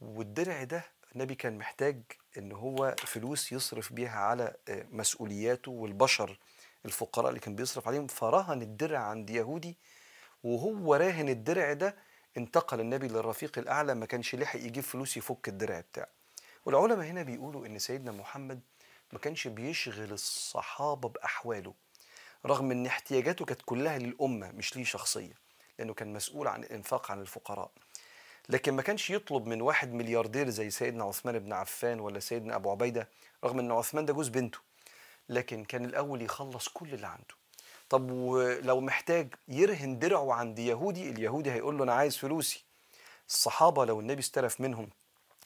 والدرع 0.00 0.64
ده 0.64 0.84
النبي 1.14 1.34
كان 1.34 1.58
محتاج 1.58 2.02
إن 2.38 2.52
هو 2.52 2.94
فلوس 2.98 3.52
يصرف 3.52 3.92
بيها 3.92 4.18
على 4.18 4.54
مسؤولياته 4.68 5.70
والبشر 5.72 6.38
الفقراء 6.84 7.28
اللي 7.28 7.40
كان 7.40 7.56
بيصرف 7.56 7.88
عليهم. 7.88 8.06
فرهن 8.06 8.62
الدرع 8.62 8.98
عند 8.98 9.30
يهودي 9.30 9.76
وهو 10.44 10.94
راهن 10.94 11.28
الدرع 11.28 11.72
ده 11.72 11.96
انتقل 12.36 12.80
النبي 12.80 13.08
للرفيق 13.08 13.58
الأعلى 13.58 13.94
ما 13.94 14.06
كانش 14.06 14.34
لحق 14.34 14.58
يجيب 14.60 14.84
فلوس 14.84 15.16
يفك 15.16 15.48
الدرع 15.48 15.80
بتاعه. 15.80 16.08
والعلماء 16.66 17.06
هنا 17.06 17.22
بيقولوا 17.22 17.66
إن 17.66 17.78
سيدنا 17.78 18.12
محمد 18.12 18.60
ما 19.12 19.18
كانش 19.18 19.48
بيشغل 19.48 20.12
الصحابة 20.12 21.08
بأحواله 21.08 21.74
رغم 22.46 22.70
إن 22.70 22.86
احتياجاته 22.86 23.44
كانت 23.44 23.62
كلها 23.64 23.98
للأمة 23.98 24.50
مش 24.52 24.76
ليه 24.76 24.84
شخصية 24.84 25.32
لأنه 25.78 25.94
كان 25.94 26.12
مسؤول 26.12 26.48
عن 26.48 26.64
الإنفاق 26.64 27.10
عن 27.10 27.20
الفقراء. 27.20 27.70
لكن 28.48 28.74
ما 28.74 28.82
كانش 28.82 29.10
يطلب 29.10 29.46
من 29.46 29.60
واحد 29.62 29.92
ملياردير 29.92 30.50
زي 30.50 30.70
سيدنا 30.70 31.04
عثمان 31.04 31.38
بن 31.38 31.52
عفان 31.52 32.00
ولا 32.00 32.20
سيدنا 32.20 32.56
أبو 32.56 32.70
عبيدة 32.70 33.08
رغم 33.44 33.58
إن 33.58 33.72
عثمان 33.72 34.04
ده 34.04 34.12
جوز 34.12 34.28
بنته 34.28 34.58
لكن 35.28 35.64
كان 35.64 35.84
الأول 35.84 36.22
يخلص 36.22 36.68
كل 36.68 36.94
اللي 36.94 37.06
عنده. 37.06 37.34
طب 37.88 38.10
ولو 38.10 38.80
محتاج 38.80 39.34
يرهن 39.48 39.98
درعه 39.98 40.32
عند 40.32 40.58
يهودي 40.58 41.10
اليهودي 41.10 41.52
هيقول 41.52 41.78
له 41.78 41.84
أنا 41.84 41.94
عايز 41.94 42.16
فلوسي. 42.16 42.64
الصحابة 43.28 43.84
لو 43.84 44.00
النبي 44.00 44.20
استلف 44.20 44.60
منهم 44.60 44.88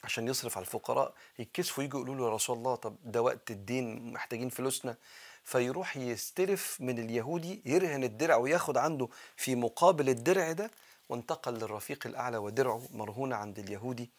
عشان 0.03 0.27
يصرف 0.27 0.57
على 0.57 0.65
الفقراء 0.65 1.13
يتكسفوا 1.39 1.83
يجوا 1.83 1.99
يقولوا 1.99 2.15
له 2.15 2.25
يا 2.25 2.29
رسول 2.35 2.57
الله 2.57 2.75
طب 2.75 2.95
ده 3.03 3.21
وقت 3.21 3.51
الدين 3.51 4.13
محتاجين 4.13 4.49
فلوسنا. 4.49 4.95
فيروح 5.43 5.97
يستلف 5.97 6.77
من 6.79 6.99
اليهودي 6.99 7.61
يرهن 7.65 8.03
الدرع 8.03 8.35
وياخد 8.35 8.77
عنده 8.77 9.07
في 9.35 9.55
مقابل 9.55 10.09
الدرع 10.09 10.51
ده 10.51 10.71
وانتقل 11.09 11.53
للرفيق 11.53 12.07
الأعلى 12.07 12.37
ودرعه 12.37 12.81
مرهونة 12.93 13.35
عند 13.35 13.59
اليهودي. 13.59 14.09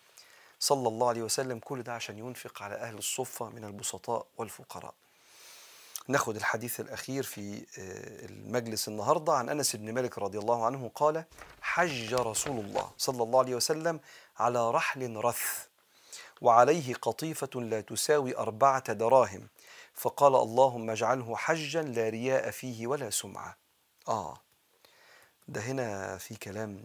صلى 0.58 0.88
الله 0.88 1.08
عليه 1.08 1.22
وسلم 1.22 1.58
كل 1.58 1.82
ده 1.82 1.94
عشان 1.94 2.18
ينفق 2.18 2.62
على 2.62 2.74
أهل 2.74 2.98
الصفة 2.98 3.48
من 3.48 3.64
البسطاء 3.64 4.26
والفقراء. 4.38 4.94
ناخد 6.08 6.36
الحديث 6.36 6.80
الأخير 6.80 7.22
في 7.22 7.66
المجلس 8.30 8.88
النهاردة 8.88 9.32
عن 9.32 9.48
أنس 9.48 9.76
بن 9.76 9.94
مالك 9.94 10.18
رضي 10.18 10.38
الله 10.38 10.66
عنه 10.66 10.90
قال 10.94 11.24
حج 11.60 12.14
رسول 12.14 12.64
الله 12.64 12.90
صلى 12.98 13.22
الله 13.22 13.38
عليه 13.38 13.54
وسلم 13.54 14.00
على 14.38 14.70
رحل 14.70 15.16
رث 15.16 15.66
وعليه 16.40 16.94
قطيفة 16.94 17.60
لا 17.60 17.80
تساوي 17.80 18.36
أربعة 18.36 18.92
دراهم 18.92 19.48
فقال 19.94 20.34
اللهم 20.34 20.90
اجعله 20.90 21.36
حجا 21.36 21.82
لا 21.82 22.08
رياء 22.08 22.50
فيه 22.50 22.86
ولا 22.86 23.10
سمعة. 23.10 23.56
آه. 24.08 24.38
ده 25.48 25.60
هنا 25.60 26.18
في 26.18 26.34
كلام. 26.36 26.84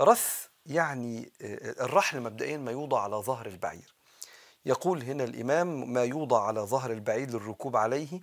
رث 0.00 0.46
يعني 0.66 1.32
الرحل 1.80 2.20
مبدئيا 2.20 2.56
ما 2.56 2.70
يوضع 2.70 3.00
على 3.00 3.16
ظهر 3.16 3.46
البعير. 3.46 3.94
يقول 4.66 5.02
هنا 5.02 5.24
الإمام 5.24 5.92
ما 5.92 6.04
يوضع 6.04 6.46
على 6.46 6.60
ظهر 6.60 6.90
البعير 6.92 7.30
للركوب 7.30 7.76
عليه 7.76 8.20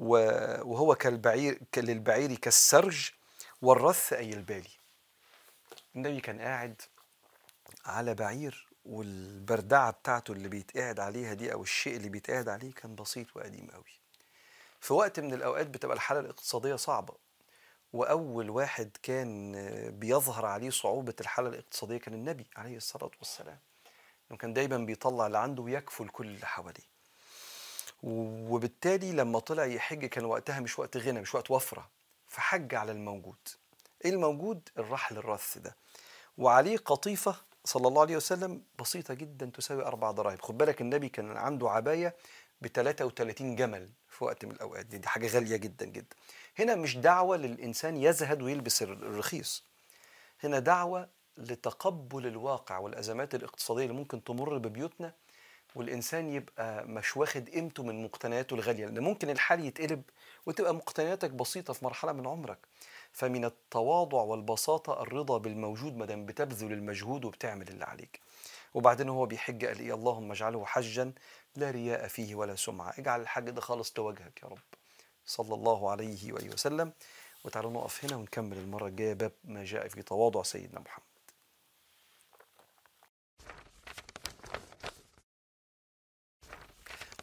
وهو 0.00 0.94
كالبعير 0.94 1.60
للبعير 1.76 2.34
كالسرج 2.34 3.10
والرث 3.62 4.12
أي 4.12 4.30
البالي. 4.30 4.70
النبي 5.96 6.20
كان 6.20 6.40
قاعد 6.40 6.82
على 7.86 8.14
بعير 8.14 8.68
والبردعة 8.84 9.90
بتاعته 9.90 10.32
اللي 10.32 10.48
بيتقعد 10.48 11.00
عليها 11.00 11.34
دي 11.34 11.52
أو 11.52 11.62
الشيء 11.62 11.96
اللي 11.96 12.08
بيتقعد 12.08 12.48
عليه 12.48 12.72
كان 12.72 12.94
بسيط 12.94 13.36
وقديم 13.36 13.70
قوي 13.70 13.84
في 14.80 14.92
وقت 14.94 15.20
من 15.20 15.34
الأوقات 15.34 15.66
بتبقى 15.66 15.96
الحالة 15.96 16.20
الاقتصادية 16.20 16.76
صعبة 16.76 17.14
وأول 17.92 18.50
واحد 18.50 18.96
كان 19.02 19.52
بيظهر 19.98 20.46
عليه 20.46 20.70
صعوبة 20.70 21.14
الحالة 21.20 21.48
الاقتصادية 21.48 21.96
كان 21.96 22.14
النبي 22.14 22.46
عليه 22.56 22.76
الصلاة 22.76 23.10
والسلام. 23.18 23.58
كان 24.38 24.52
دايما 24.52 24.76
بيطلع 24.78 25.26
اللي 25.26 25.38
عنده 25.38 25.62
ويكفل 25.62 26.08
كل 26.08 26.26
اللي 26.26 26.46
حواليه. 26.46 26.89
وبالتالي 28.02 29.12
لما 29.12 29.38
طلع 29.38 29.64
يحج 29.64 30.04
كان 30.06 30.24
وقتها 30.24 30.60
مش 30.60 30.78
وقت 30.78 30.96
غنى 30.96 31.20
مش 31.20 31.34
وقت 31.34 31.50
وفرة. 31.50 31.88
فحج 32.28 32.74
على 32.74 32.92
الموجود. 32.92 33.36
إيه 34.04 34.10
الموجود؟ 34.10 34.68
الرحل 34.78 35.16
الرث 35.16 35.58
ده. 35.58 35.76
وعليه 36.38 36.76
قطيفة 36.76 37.36
صلى 37.64 37.88
الله 37.88 38.02
عليه 38.02 38.16
وسلم 38.16 38.62
بسيطة 38.78 39.14
جدا 39.14 39.50
تساوي 39.54 39.84
أربع 39.84 40.10
دراهم 40.10 40.36
خد 40.36 40.58
بالك 40.58 40.80
النبي 40.80 41.08
كان 41.08 41.36
عنده 41.36 41.70
عباية 41.70 42.14
ب 42.60 42.66
33 42.66 43.56
جمل 43.56 43.90
في 44.08 44.24
وقت 44.24 44.44
من 44.44 44.50
الأوقات. 44.50 44.86
دي, 44.86 44.98
دي 44.98 45.08
حاجة 45.08 45.26
غالية 45.26 45.56
جدا 45.56 45.86
جدا. 45.86 46.16
هنا 46.58 46.74
مش 46.74 46.96
دعوة 46.96 47.36
للإنسان 47.36 47.96
يزهد 47.96 48.42
ويلبس 48.42 48.82
الرخيص. 48.82 49.64
هنا 50.44 50.58
دعوة 50.58 51.08
لتقبل 51.38 52.26
الواقع 52.26 52.78
والأزمات 52.78 53.34
الاقتصادية 53.34 53.82
اللي 53.82 53.94
ممكن 53.94 54.24
تمر 54.24 54.58
ببيوتنا 54.58 55.12
والإنسان 55.74 56.28
يبقى 56.28 56.86
مش 56.88 57.16
واخد 57.16 57.48
قيمته 57.48 57.82
من 57.82 58.04
مقتنياته 58.04 58.54
الغالية 58.54 58.86
لأن 58.86 59.00
ممكن 59.00 59.30
الحال 59.30 59.64
يتقلب 59.64 60.02
وتبقى 60.46 60.74
مقتنياتك 60.74 61.30
بسيطة 61.30 61.72
في 61.72 61.84
مرحلة 61.84 62.12
من 62.12 62.26
عمرك. 62.26 62.58
فمن 63.12 63.44
التواضع 63.44 64.22
والبساطة 64.22 65.02
الرضا 65.02 65.38
بالموجود 65.38 65.96
ما 65.96 66.06
دام 66.06 66.26
بتبذل 66.26 66.72
المجهود 66.72 67.24
وبتعمل 67.24 67.68
اللي 67.68 67.84
عليك. 67.84 68.20
وبعدين 68.74 69.08
هو 69.08 69.26
بيحج 69.26 69.64
قال 69.64 69.78
إيه 69.78 69.94
اللهم 69.94 70.30
اجعله 70.30 70.64
حجا 70.64 71.12
لا 71.56 71.70
رياء 71.70 72.08
فيه 72.08 72.34
ولا 72.34 72.54
سمعة. 72.54 72.94
اجعل 72.98 73.20
الحج 73.20 73.50
ده 73.50 73.60
خالص 73.60 73.98
لوجهك 73.98 74.42
يا 74.42 74.48
رب. 74.48 74.58
صلى 75.26 75.54
الله 75.54 75.90
عليه 75.90 76.32
وآله 76.32 76.52
وسلم. 76.52 76.92
وتعالوا 77.44 77.70
نقف 77.70 78.04
هنا 78.04 78.16
ونكمل 78.16 78.56
المرة 78.58 78.86
الجاية 78.86 79.12
باب 79.14 79.32
ما 79.44 79.64
جاء 79.64 79.88
في 79.88 80.02
تواضع 80.02 80.42
سيدنا 80.42 80.80
محمد. 80.80 81.09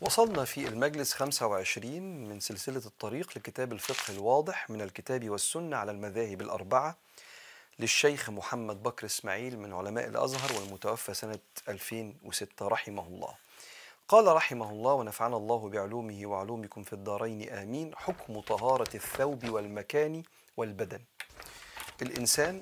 وصلنا 0.02 0.46
في 0.46 0.68
المجلس 0.68 1.14
25 1.14 2.02
من 2.30 2.40
سلسلة 2.40 2.82
الطريق 2.86 3.38
لكتاب 3.38 3.74
الفقه 3.74 4.14
الواضح 4.14 4.70
من 4.70 4.82
الكتاب 4.82 5.30
والسنة 5.30 5.78
على 5.78 5.92
المذاهب 5.92 6.42
الأربعة 6.42 6.98
للشيخ 7.80 8.30
محمد 8.30 8.84
بكر 8.84 9.06
إسماعيل 9.06 9.60
من 9.60 9.74
علماء 9.74 10.08
الأزهر 10.08 10.60
والمتوفى 10.60 11.14
سنة 11.14 11.40
2006 11.70 12.68
رحمه 12.68 13.08
الله. 13.08 13.34
قال 14.08 14.28
رحمه 14.28 14.70
الله 14.70 14.94
ونفعنا 14.94 15.38
الله 15.38 15.70
بعلومه 15.70 16.26
وعلومكم 16.26 16.84
في 16.84 16.94
الدارين 16.94 17.50
آمين. 17.50 17.96
حكم 17.96 18.40
طهارة 18.40 18.96
الثوب 18.96 19.50
والمكان 19.50 20.24
والبدن. 20.58 21.02
الإنسان 22.02 22.62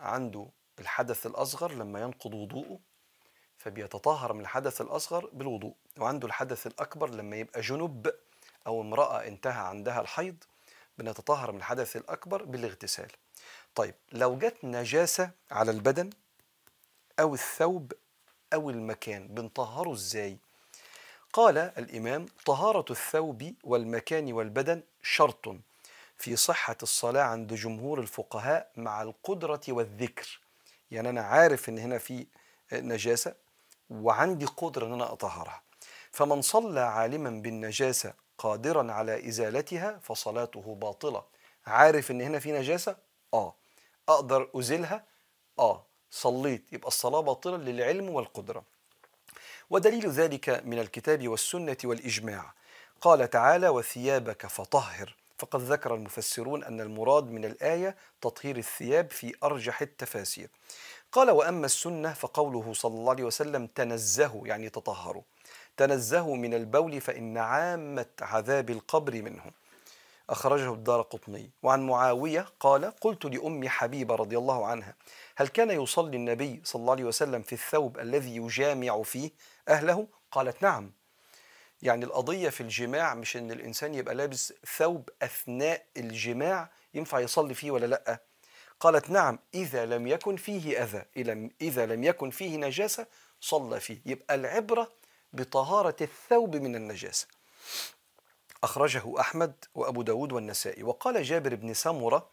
عنده 0.00 0.46
الحدث 0.78 1.26
الأصغر 1.26 1.72
لما 1.72 2.00
ينقض 2.00 2.34
وضوءه 2.34 2.78
فبيتطهر 3.58 4.32
من 4.32 4.40
الحدث 4.40 4.80
الأصغر 4.80 5.30
بالوضوء. 5.32 5.74
وعنده 5.98 6.26
الحدث 6.26 6.66
الأكبر 6.66 7.10
لما 7.10 7.36
يبقى 7.36 7.60
جنب 7.60 8.14
أو 8.66 8.80
امرأة 8.80 9.26
انتهى 9.26 9.66
عندها 9.68 10.00
الحيض 10.00 10.36
بنتطهر 10.98 11.52
من 11.52 11.58
الحدث 11.58 11.96
الأكبر 11.96 12.44
بالاغتسال. 12.44 13.10
طيب 13.74 13.94
لو 14.12 14.38
جت 14.38 14.56
نجاسة 14.64 15.30
على 15.50 15.70
البدن 15.70 16.10
أو 17.20 17.34
الثوب 17.34 17.92
أو 18.52 18.70
المكان 18.70 19.28
بنطهره 19.28 19.92
إزاي؟ 19.92 20.38
قال 21.32 21.58
الإمام 21.58 22.26
طهارة 22.46 22.84
الثوب 22.90 23.54
والمكان 23.64 24.32
والبدن 24.32 24.82
شرط 25.02 25.56
في 26.18 26.36
صحة 26.36 26.76
الصلاة 26.82 27.22
عند 27.22 27.54
جمهور 27.54 28.00
الفقهاء 28.00 28.70
مع 28.76 29.02
القدرة 29.02 29.60
والذكر. 29.68 30.40
يعني 30.90 31.08
أنا 31.08 31.20
عارف 31.22 31.68
إن 31.68 31.78
هنا 31.78 31.98
في 31.98 32.26
نجاسة 32.72 33.34
وعندي 33.90 34.44
قدرة 34.44 34.86
أن 34.86 34.92
أنا 34.92 35.12
أطهرها. 35.12 35.62
فمن 36.14 36.42
صلى 36.42 36.80
عالما 36.80 37.30
بالنجاسة 37.30 38.14
قادرا 38.38 38.92
على 38.92 39.28
إزالتها 39.28 39.98
فصلاته 40.02 40.74
باطلة. 40.74 41.24
عارف 41.66 42.10
إن 42.10 42.20
هنا 42.20 42.38
في 42.38 42.52
نجاسة؟ 42.52 42.96
آه. 43.34 43.54
أقدر 44.08 44.50
أزيلها؟ 44.54 45.04
آه. 45.58 45.86
صليت. 46.10 46.72
يبقى 46.72 46.88
الصلاة 46.88 47.20
باطلة 47.20 47.56
للعلم 47.56 48.08
والقدرة. 48.08 48.64
ودليل 49.70 50.08
ذلك 50.10 50.48
من 50.64 50.78
الكتاب 50.78 51.28
والسنة 51.28 51.76
والإجماع. 51.84 52.54
قال 53.00 53.30
تعالى 53.30 53.68
وثيابك 53.68 54.46
فطهر. 54.46 55.16
فقد 55.38 55.60
ذكر 55.60 55.94
المفسرون 55.94 56.64
أن 56.64 56.80
المراد 56.80 57.30
من 57.30 57.44
الآية 57.44 57.96
تطهير 58.20 58.56
الثياب 58.56 59.10
في 59.10 59.34
أرجح 59.42 59.82
التفاسير. 59.82 60.50
قال 61.12 61.30
وأما 61.30 61.66
السنة 61.66 62.12
فقوله 62.12 62.72
صلى 62.72 62.94
الله 62.94 63.10
عليه 63.10 63.24
وسلم 63.24 63.66
تنزهوا 63.66 64.46
يعني 64.46 64.68
تطهروا 64.68 65.22
تنزهوا 65.76 66.36
من 66.36 66.54
البول 66.54 67.00
فإن 67.00 67.38
عامة 67.38 68.06
عذاب 68.20 68.70
القبر 68.70 69.22
منه 69.22 69.42
أخرجه 70.30 70.72
الدار 70.72 71.02
قطني. 71.02 71.50
وعن 71.62 71.86
معاوية 71.86 72.46
قال 72.60 72.84
قلت 73.00 73.24
لأم 73.24 73.68
حبيبة 73.68 74.14
رضي 74.14 74.38
الله 74.38 74.66
عنها 74.66 74.94
هل 75.36 75.48
كان 75.48 75.70
يصلي 75.70 76.16
النبي 76.16 76.60
صلى 76.64 76.80
الله 76.80 76.92
عليه 76.92 77.04
وسلم 77.04 77.42
في 77.42 77.52
الثوب 77.52 77.98
الذي 77.98 78.36
يجامع 78.36 79.02
فيه 79.02 79.30
أهله؟ 79.68 80.06
قالت 80.30 80.62
نعم. 80.62 80.92
يعني 81.82 82.04
القضية 82.04 82.48
في 82.48 82.60
الجماع 82.60 83.14
مش 83.14 83.36
إن 83.36 83.52
الإنسان 83.52 83.94
يبقى 83.94 84.14
لابس 84.14 84.52
ثوب 84.76 85.08
أثناء 85.22 85.84
الجماع 85.96 86.70
ينفع 86.94 87.18
يصلي 87.20 87.54
فيه 87.54 87.70
ولا 87.70 87.86
لأ؟ 87.86 88.20
قالت 88.80 89.10
نعم 89.10 89.38
إذا 89.54 89.86
لم 89.86 90.06
يكن 90.06 90.36
فيه 90.36 90.82
أذى. 90.82 91.04
إذا 91.60 91.86
لم 91.86 92.04
يكن 92.04 92.30
فيه 92.30 92.56
نجاسة 92.56 93.06
صلى 93.40 93.80
فيه. 93.80 94.00
يبقى 94.06 94.34
العبرة 94.34 94.92
بطهارة 95.34 95.96
الثوب 96.00 96.56
من 96.56 96.76
النجاسة. 96.76 97.26
أخرجه 98.64 99.20
أحمد 99.20 99.54
وأبو 99.74 100.02
داود 100.02 100.32
والنسائي. 100.32 100.82
وقال 100.82 101.22
جابر 101.22 101.54
بن 101.54 101.74
سمرة 101.74 102.28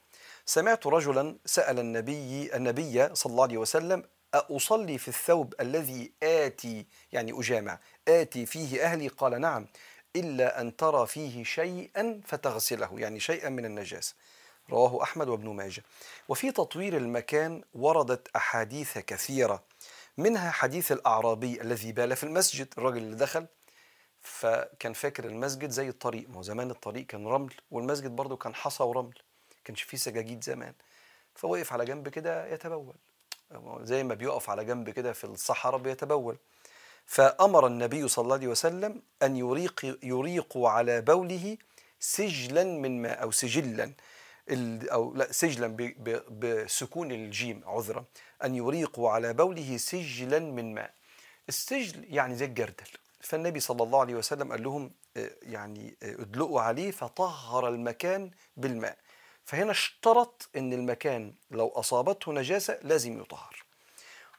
سمعت 0.46 0.88
رجلا 0.88 1.36
سأل 1.46 1.80
النبي 1.80 2.56
النبي 2.56 3.16
صلى 3.16 3.32
الله 3.32 3.44
عليه 3.44 3.58
وسلم 3.58 4.04
أصلي 4.34 4.98
في 4.98 5.08
الثوب 5.08 5.54
الذي 5.60 6.12
آتي 6.24 6.86
يعني 7.12 7.40
أجامع 7.40 7.80
آتي 8.08 8.46
فيه 8.46 8.84
أهلي؟ 8.84 9.08
قال 9.08 9.42
نعم 9.42 9.68
إلا 10.16 10.62
أن 10.62 10.76
ترى 10.76 11.08
فيه 11.08 11.44
شيئا 11.44 12.22
فتغسله 12.26 13.00
يعني 13.00 13.20
شيئا 13.20 13.50
من 13.50 13.66
النجاسة. 13.66 14.16
رواه 14.70 15.04
أحمد 15.04 15.28
وابن 15.28 15.50
ماجه. 15.50 15.84
وفي 16.30 16.52
تطوير 16.52 16.98
المكان 16.98 17.64
وردت 17.74 18.28
أحاديث 18.36 18.98
كثيرة. 18.98 19.64
منها 20.18 20.52
حديث 20.52 20.92
الأعرابي 20.92 21.62
الذي 21.62 21.92
بال 21.92 22.16
في 22.16 22.24
المسجد 22.24 22.68
الراجل 22.78 22.98
اللي 22.98 23.16
دخل 23.16 23.48
فكان 24.22 24.94
فاكر 24.94 25.26
المسجد 25.26 25.70
زي 25.70 25.90
الطريق. 25.90 26.30
ما 26.30 26.42
زمان 26.42 26.72
الطريق 26.72 27.06
كان 27.06 27.28
رمل 27.28 27.54
والمسجد 27.72 28.12
برضه 28.12 28.38
كان 28.38 28.56
حصى 28.56 28.84
ورمل 28.84 29.14
كانش 29.66 29.82
فيه 29.82 29.98
سجاجيد 29.98 30.44
زمان. 30.44 30.74
فوقف 31.36 31.74
على 31.74 31.86
جنب 31.86 32.10
كده 32.10 32.48
يتبول. 32.48 32.96
زي 33.82 34.04
ما 34.04 34.14
بيقف 34.14 34.50
على 34.50 34.66
جنب 34.66 34.90
كده 34.90 35.14
في 35.14 35.24
الصحراء 35.24 35.80
بيتبول. 35.80 36.38
فأمر 37.06 37.68
النبي 37.68 38.08
صلى 38.08 38.24
الله 38.24 38.36
عليه 38.36 38.48
وسلم 38.48 39.02
أن 39.24 39.38
يريق 39.38 39.98
يريقوا 40.04 40.70
على 40.70 41.02
بوله 41.02 41.58
سجلا 42.00 42.64
من 42.64 43.02
ماء 43.02 43.24
أو 43.24 43.32
سجلا 43.32 43.94
أو 44.92 45.14
لا 45.16 45.32
سجلا 45.32 45.94
بسكون 46.30 47.12
الجيم 47.12 47.64
عذرا. 47.66 48.06
أن 48.46 48.56
يريقوا 48.56 49.10
على 49.10 49.34
بوله 49.34 49.78
سجلا 49.78 50.40
من 50.40 50.74
ماء. 50.74 50.94
السجل 51.50 52.06
يعني 52.14 52.36
زي 52.36 52.46
الجردل. 52.46 52.88
فالنبي 53.20 53.60
صلى 53.60 53.84
الله 53.84 54.00
عليه 54.00 54.16
وسلم 54.16 54.52
قال 54.52 54.64
لهم 54.64 54.92
آه، 55.18 55.32
يعني 55.42 55.98
آه، 56.04 56.22
ادلقوا 56.22 56.62
عليه 56.62 56.92
فطهر 56.92 57.68
المكان 57.68 58.32
بالماء. 58.58 58.98
فهنا 59.46 59.72
اشترط 59.72 60.50
إن 60.56 60.74
المكان 60.74 61.34
لو 61.52 61.68
أصابته 61.68 62.34
نجاسة 62.34 62.80
لازم 62.82 63.22
يطهر. 63.22 63.64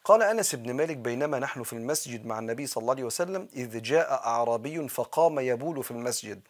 قال 0.05 0.23
أنس 0.23 0.55
بن 0.55 0.73
مالك 0.73 0.97
بينما 0.97 1.39
نحن 1.39 1.63
في 1.63 1.73
المسجد 1.73 2.27
مع 2.27 2.39
النبي 2.39 2.67
صلى 2.67 2.83
الله 2.83 2.93
عليه 2.93 3.05
وسلم 3.05 3.49
إذ 3.57 3.83
جاء 3.83 4.13
أعرابي 4.13 4.89
فقام 4.89 5.41
يبول 5.41 5.85
في 5.85 5.91
المسجد. 5.91 6.41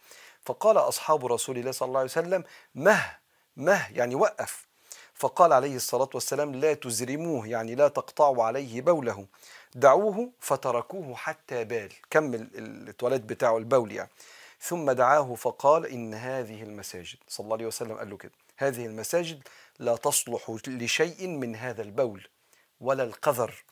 فقال 0.45 0.77
أصحاب 0.77 1.25
رسول 1.25 1.57
الله 1.57 1.71
صلى 1.71 1.87
الله 1.87 1.99
عليه 1.99 2.09
وسلم 2.09 2.43
مه 2.75 3.17
مه. 3.57 3.87
يعني 3.91 4.15
وقف. 4.15 4.67
فقال 5.23 5.53
عليه 5.53 5.75
الصلاة 5.75 6.09
والسلام 6.13 6.55
لا 6.55 6.73
تزرموه 6.73 7.47
يعني 7.47 7.75
لا 7.75 7.87
تقطعوا 7.87 8.43
عليه 8.43 8.81
بوله. 8.81 9.25
دعوه 9.75 10.29
فتركوه 10.39 11.15
حتى 11.15 11.63
بال 11.63 11.91
كمل 12.09 12.47
التواليت 12.55 13.21
بتاعه 13.21 13.57
البول 13.57 13.91
يعني. 13.91 14.09
ثم 14.61 14.91
دعاه 14.91 15.35
فقال 15.35 15.85
إن 15.85 16.13
هذه 16.13 16.63
المساجد 16.63 17.17
صلى 17.27 17.43
الله 17.43 17.55
عليه 17.55 17.65
وسلم 17.65 17.97
قال 17.97 18.09
له 18.09 18.17
كده 18.17 18.31
هذه 18.57 18.85
المساجد 18.85 19.47
لا 19.79 19.95
تصلح 19.95 20.57
لشيء 20.67 21.27
من 21.27 21.55
هذا 21.55 21.81
البول 21.81 22.27
ولا 22.81 23.03
القذر 23.03 23.63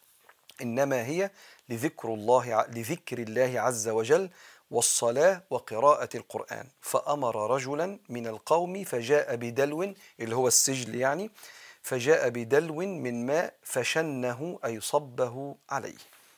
إنما 0.62 1.06
هي 1.06 1.32
لذكر 1.70 2.14
الله 2.14 2.66
لذكر 2.68 3.20
الله 3.20 3.60
عز 3.60 3.90
وجل 3.90 4.30
والصلاة 4.72 5.44
وقراءة 5.50 6.10
القرآن. 6.16 6.68
فأمر 6.82 7.52
رجلا 7.52 8.00
من 8.10 8.28
القوم 8.28 8.84
فجاء 8.84 9.36
بدلو 9.36 9.94
اللي 10.20 10.36
هو 10.36 10.48
السجل 10.48 10.96
يعني 10.96 11.30
فجاء 11.82 12.30
بدلو 12.30 12.76
من 12.76 13.26
ماء 13.26 13.54
فشنه 13.64 14.60
أي 14.66 14.82
صبه 14.82 15.56
عليه. 15.70 15.98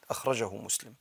أخرجه 0.10 0.54
مسلم. 0.54 0.94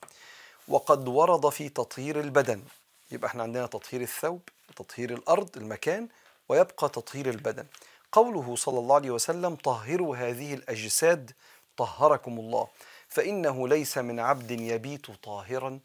وقد 0.69 1.09
ورد 1.09 1.49
في 1.49 1.69
تطهير 1.69 2.21
البدن. 2.21 2.63
يبقى 3.11 3.29
إحنا 3.29 3.43
عندنا 3.43 3.67
تطهير 3.67 4.01
الثوب 4.01 4.41
تطهير 4.77 5.11
الأرض 5.11 5.57
المكان 5.57 6.09
ويبقى 6.49 6.89
تطهير 6.89 7.31
البدن. 7.31 7.67
قوله 8.13 8.57
صلى 8.57 8.79
الله 8.79 8.95
عليه 8.95 9.11
وسلم 9.11 9.55
طهروا 9.55 10.17
هذه 10.17 10.55
الأجساد 10.55 11.33
طهركم 11.77 12.39
الله. 12.39 12.69
فإنه 13.09 13.69
ليس 13.69 13.99
من 13.99 14.21
عبد 14.21 14.51
يبيت 14.51 15.07
طاهرا. 15.23 15.79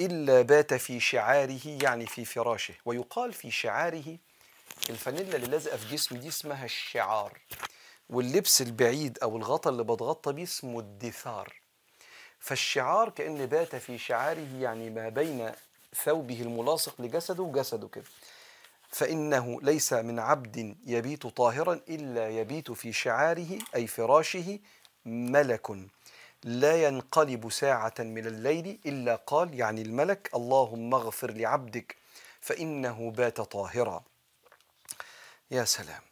إلا 0.00 0.42
بات 0.42 0.74
في 0.74 1.00
شعاره 1.00 1.60
يعني 1.82 2.06
في 2.06 2.24
فراشه. 2.24 2.74
ويقال 2.84 3.32
في 3.32 3.50
شعاره 3.50 4.16
الفانيلا 4.90 5.36
اللي 5.36 5.46
لازقة 5.46 5.76
في 5.76 5.94
جسمي 5.96 6.18
دي 6.18 6.28
اسمها 6.28 6.64
الشعار. 6.64 7.38
واللبس 8.10 8.62
البعيد 8.62 9.18
أو 9.22 9.36
الغطا 9.36 9.70
اللي 9.70 9.84
بتغطى 9.84 10.32
بيه 10.32 10.42
اسمه 10.42 10.80
الدثار. 10.80 11.54
فالشعار 12.38 13.08
كأن 13.08 13.46
بات 13.46 13.76
في 13.76 13.98
شعاره 13.98 14.46
يعني 14.60 14.90
ما 14.90 15.08
بين 15.08 15.52
ثوبه 16.04 16.40
الملاصق 16.42 17.00
لجسده 17.00 17.42
وجسده 17.42 17.88
كده. 17.88 18.04
فإنه 18.88 19.60
ليس 19.62 19.92
من 19.92 20.18
عبد 20.18 20.76
يبيت 20.86 21.26
طاهرا 21.26 21.80
إلا 21.88 22.28
يبيت 22.28 22.70
في 22.72 22.92
شعاره 22.92 23.58
أي 23.74 23.86
فراشه 23.86 24.58
ملك. 25.06 25.70
لا 26.44 26.82
ينقلب 26.86 27.50
ساعة 27.50 27.94
من 27.98 28.26
الليل 28.26 28.78
إلا 28.86 29.16
قال 29.16 29.54
يعني 29.54 29.82
الملك 29.82 30.30
اللهم 30.34 30.94
اغفر 30.94 31.30
لعبدك 31.30 31.96
فإنه 32.40 33.10
بات 33.10 33.40
طاهرا. 33.40 34.02
يا 35.50 35.64
سلام. 35.64 36.02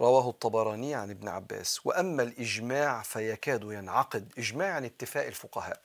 رواه 0.00 0.28
الطبراني 0.30 0.94
عن 0.94 1.10
ابن 1.10 1.28
عباس. 1.28 1.86
وأما 1.86 2.22
الإجماع 2.22 3.02
فيكاد 3.02 3.62
ينعقد. 3.62 4.32
إجماع 4.38 4.74
عن 4.74 4.84
اتفاق 4.84 5.26
الفقهاء 5.26 5.80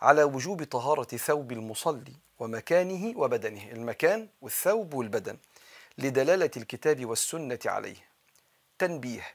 على 0.00 0.22
وجوب 0.24 0.64
طهارة 0.64 1.16
ثوب 1.16 1.52
المصلي 1.52 2.14
ومكانه 2.38 3.18
وبدنه. 3.18 3.72
المكان 3.72 4.28
والثوب 4.42 4.94
والبدن 4.94 5.36
لدلالة 5.98 6.50
الكتاب 6.56 7.06
والسنة 7.06 7.58
عليه. 7.66 7.96
تنبيه. 8.78 9.26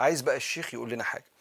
عايز 0.00 0.20
بقى 0.20 0.36
الشيخ 0.36 0.74
يقول 0.74 0.90
لنا 0.90 1.04
حاجة. 1.04 1.35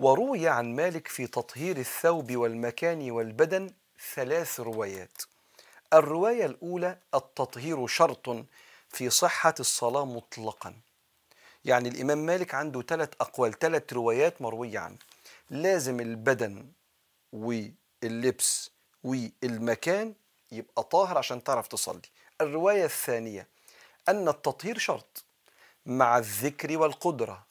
وروي 0.00 0.48
عن 0.48 0.76
مالك 0.76 1.08
في 1.08 1.26
تطهير 1.26 1.76
الثوب 1.76 2.36
والمكان 2.36 3.10
والبدن 3.10 3.70
ثلاث 4.14 4.60
روايات. 4.60 5.22
الرواية 5.92 6.46
الأولى 6.46 6.98
التطهير 7.14 7.86
شرط 7.86 8.46
في 8.88 9.10
صحة 9.10 9.54
الصلاة 9.60 10.04
مطلقا. 10.04 10.74
يعني 11.64 11.88
الإمام 11.88 12.18
مالك 12.18 12.54
عنده 12.54 12.82
ثلاث 12.82 13.08
أقوال 13.20 13.58
ثلاث 13.58 13.92
روايات 13.92 14.42
مروية 14.42 14.78
عنه. 14.78 14.96
لازم 15.50 16.00
البدن 16.00 16.66
واللبس 17.32 18.70
والمكان 19.04 20.14
يبقى 20.52 20.82
طاهر 20.82 21.18
عشان 21.18 21.44
تعرف 21.44 21.68
تصلي. 21.68 22.08
الرواية 22.40 22.84
الثانية 22.84 23.46
أن 24.08 24.28
التطهير 24.28 24.78
شرط 24.78 25.24
مع 25.86 26.18
الذكر 26.18 26.78
والقدرة. 26.78 27.49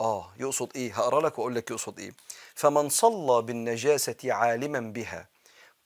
آه 0.00 0.32
يقصد 0.38 0.72
إيه؟ 0.76 0.92
هقرأ 0.94 1.20
لك 1.20 1.38
وأقول 1.38 1.54
لك 1.54 1.70
يقصد 1.70 1.98
إيه. 1.98 2.12
فمن 2.54 2.88
صلى 2.88 3.42
بالنجاسة 3.42 4.16
عالما 4.24 4.80
بها 4.80 5.28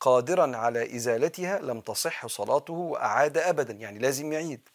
قادرا 0.01 0.57
على 0.57 0.97
إزالتها 0.97 1.59
لم 1.59 1.81
تصح 1.81 2.27
صلاته 2.27 2.73
وأعاد 2.73 3.39
أبدا 3.39 3.73
يعني 3.73 3.99
لازم 3.99 4.33
يعيد. 4.33 4.69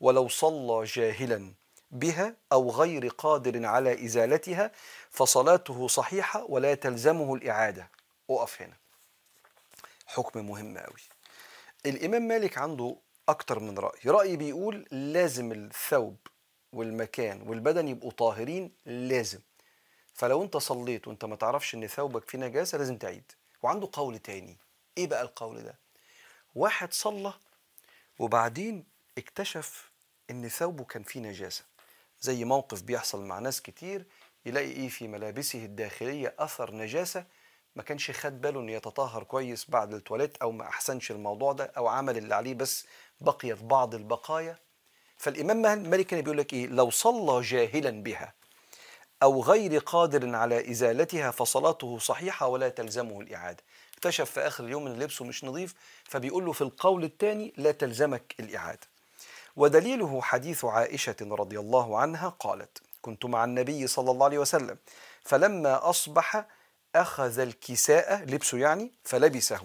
ولو 0.00 0.28
صلى 0.28 0.84
جاهلا 0.84 1.52
بها 1.90 2.34
أو 2.52 2.70
غير 2.70 3.08
قادر 3.08 3.66
على 3.66 4.04
إزالتها 4.04 4.72
فصلاته 5.10 5.88
صحيحة 5.88 6.44
ولا 6.48 6.74
تلزمه 6.74 7.34
الإعادة. 7.34 7.90
أقف 8.30 8.62
هنا. 8.62 8.76
حكم 10.06 10.46
مهم 10.46 10.78
قوي 10.78 11.00
الإمام 11.86 12.22
مالك 12.22 12.58
عنده 12.58 12.96
أكتر 13.28 13.58
من 13.60 13.78
رأي. 13.78 14.00
رأي 14.06 14.36
بيقول 14.36 14.86
لازم 14.90 15.52
الثوب 15.52 16.16
والمكان 16.72 17.42
والبدن 17.48 17.88
يبقوا 17.88 18.10
طاهرين 18.10 18.72
لازم. 18.86 19.40
فلو 20.14 20.42
انت 20.42 20.56
صليت 20.56 21.08
وانت 21.08 21.24
ما 21.24 21.36
تعرفش 21.36 21.74
ان 21.74 21.86
ثوبك 21.86 22.28
فيه 22.30 22.38
نجاسة 22.38 22.78
لازم 22.78 22.96
تعيد. 22.98 23.32
وعنده 23.62 23.88
قول 23.92 24.18
تاني. 24.18 24.56
إيه 24.98 25.06
بقى 25.06 25.22
القول 25.22 25.62
ده؟ 25.62 25.74
واحد 26.54 26.92
صلى 26.92 27.32
وبعدين 28.18 28.84
اكتشف 29.18 29.90
ان 30.30 30.48
ثوبه 30.48 30.84
كان 30.84 31.02
فيه 31.02 31.20
نجاسة. 31.20 31.64
زي 32.20 32.44
موقف 32.44 32.82
بيحصل 32.82 33.24
مع 33.24 33.38
ناس 33.38 33.62
كتير 33.62 34.06
يلاقي 34.46 34.70
إيه 34.70 34.88
في 34.88 35.08
ملابسه 35.08 35.64
الداخلية 35.64 36.34
اثر 36.38 36.74
نجاسة 36.74 37.24
ما 37.76 37.82
كانش 37.82 38.10
خد 38.10 38.40
باله 38.40 38.60
إنه 38.60 38.72
يتطهر 38.72 39.22
كويس 39.24 39.70
بعد 39.70 39.94
التواليت 39.94 40.36
أو 40.36 40.52
ما 40.52 40.68
أحسنش 40.68 41.10
الموضوع 41.10 41.52
ده 41.52 41.64
أو 41.76 41.86
عمل 41.88 42.16
اللي 42.16 42.34
عليه 42.34 42.54
بس 42.54 42.86
بقيت 43.20 43.62
بعض 43.62 43.94
البقايا. 43.94 44.58
فالإمام 45.20 45.82
مالك 45.90 46.06
كان 46.06 46.20
بيقول 46.20 46.38
لك 46.38 46.52
إيه؟ 46.52 46.66
لو 46.66 46.90
صلى 46.90 47.40
جاهلا 47.40 47.90
بها 47.90 48.34
أو 49.22 49.42
غير 49.42 49.78
قادر 49.78 50.36
على 50.36 50.70
إزالتها 50.70 51.30
فصلاته 51.30 51.98
صحيحة 51.98 52.46
ولا 52.46 52.68
تلزمه 52.68 53.20
الإعادة. 53.20 53.62
اكتشف 53.94 54.30
في 54.30 54.40
آخر 54.40 54.64
اليوم 54.64 54.86
إن 54.86 54.98
لبسه 54.98 55.24
مش 55.24 55.44
نظيف 55.44 55.74
فبيقول 56.04 56.44
له 56.44 56.52
في 56.52 56.60
القول 56.60 57.04
الثاني 57.04 57.52
لا 57.56 57.72
تلزمك 57.72 58.34
الإعادة. 58.40 58.80
ودليله 59.56 60.22
حديث 60.22 60.64
عائشة 60.64 61.16
رضي 61.22 61.58
الله 61.58 61.98
عنها 61.98 62.28
قالت 62.28 62.82
كنت 63.02 63.24
مع 63.24 63.44
النبي 63.44 63.86
صلى 63.86 64.10
الله 64.10 64.26
عليه 64.26 64.38
وسلم 64.38 64.78
فلما 65.24 65.90
أصبح 65.90 66.46
أخذ 66.94 67.38
الكساء 67.38 68.24
لبسه 68.24 68.58
يعني 68.58 68.92
فلبسه 69.04 69.60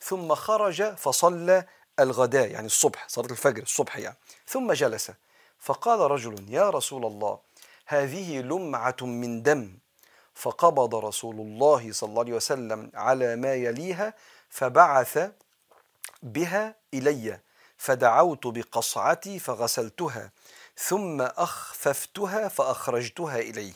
ثم 0.00 0.34
خرج 0.34 0.94
فصلى 0.94 1.66
الغداء 2.00 2.50
يعني 2.50 2.66
الصبح 2.66 3.08
صلاة 3.08 3.30
الفجر 3.30 3.62
الصبح 3.62 3.98
يعني. 3.98 4.16
ثم 4.46 4.72
جلس. 4.72 5.10
فقال 5.58 6.00
رجل 6.00 6.46
يا 6.48 6.70
رسول 6.70 7.06
الله 7.06 7.38
هذه 7.86 8.40
لمعة 8.40 8.96
من 9.02 9.42
دم. 9.42 9.78
فقبض 10.34 10.94
رسول 10.94 11.36
الله 11.36 11.92
صلى 11.92 12.08
الله 12.08 12.22
عليه 12.22 12.32
وسلم 12.32 12.90
على 12.94 13.36
ما 13.36 13.54
يليها 13.54 14.14
فبعث 14.50 15.30
بها 16.22 16.74
إلي 16.94 17.40
فدعوت 17.78 18.46
بقصعتي 18.46 19.38
فغسلتها 19.38 20.30
ثم 20.76 21.22
أخففتها 21.22 22.48
فأخرجتها 22.48 23.38
إليه. 23.38 23.74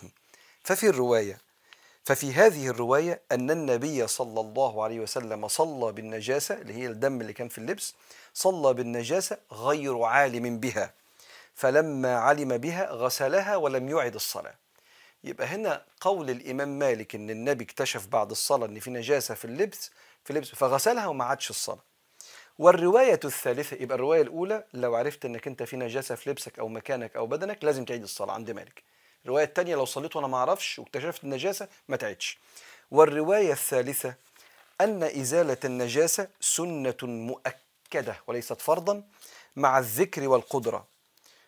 ففي 0.64 0.88
الرواية 0.88 1.38
ففي 2.04 2.32
هذه 2.32 2.68
الرواية 2.68 3.22
أن 3.32 3.50
النبي 3.50 4.06
صلى 4.06 4.40
الله 4.40 4.84
عليه 4.84 5.00
وسلم 5.00 5.48
صلى 5.48 5.92
بالنجاسة 5.92 6.54
اللي 6.54 6.74
هي 6.74 6.86
الدم 6.86 7.20
اللي 7.20 7.32
كان 7.32 7.48
في 7.48 7.58
اللبس 7.58 7.94
صلى 8.34 8.74
بالنجاسة 8.74 9.38
غير 9.52 10.02
عالم 10.02 10.60
بها 10.60 10.94
فلما 11.54 12.16
علم 12.16 12.56
بها 12.58 12.90
غسلها 12.90 13.56
ولم 13.56 13.88
يعد 13.88 14.14
الصلاة. 14.14 14.54
يبقى 15.24 15.46
هنا 15.46 15.84
قول 16.00 16.30
الإمام 16.30 16.78
مالك 16.78 17.14
إن 17.14 17.30
النبي 17.30 17.64
اكتشف 17.64 18.06
بعد 18.06 18.30
الصلاة 18.30 18.66
إن 18.66 18.80
في 18.80 18.90
نجاسة 18.90 19.34
في 19.34 19.44
اللبس 19.44 19.90
في 20.24 20.30
اللبس 20.30 20.48
فغسلها 20.48 21.06
وما 21.06 21.24
عادش 21.24 21.50
الصلاة. 21.50 21.82
والرواية 22.58 23.20
الثالثة 23.24 23.76
يبقى 23.80 23.94
الرواية 23.94 24.22
الأولى 24.22 24.64
لو 24.74 24.94
عرفت 24.94 25.24
إنك 25.24 25.46
أنت 25.46 25.62
في 25.62 25.76
نجاسة 25.76 26.14
في 26.14 26.30
لبسك 26.30 26.58
أو 26.58 26.68
مكانك 26.68 27.16
أو 27.16 27.26
بدنك 27.26 27.64
لازم 27.64 27.84
تعيد 27.84 28.02
الصلاة 28.02 28.32
عند 28.34 28.50
مالك. 28.50 28.82
الرواية 29.24 29.44
الثانية 29.44 29.74
لو 29.76 29.84
صليت 29.84 30.16
وأنا 30.16 30.26
ما 30.26 30.36
أعرفش 30.36 30.78
واكتشفت 30.78 31.24
النجاسة 31.24 31.68
ما 31.88 31.96
تعيدش. 31.96 32.38
والرواية 32.90 33.52
الثالثة 33.52 34.14
أن 34.80 35.02
إزالة 35.02 35.56
النجاسة 35.64 36.28
سنة 36.40 36.96
مؤكدة. 37.02 37.69
وليست 38.26 38.60
فرضا 38.60 39.02
مع 39.56 39.78
الذكر 39.78 40.28
والقدرة. 40.28 40.86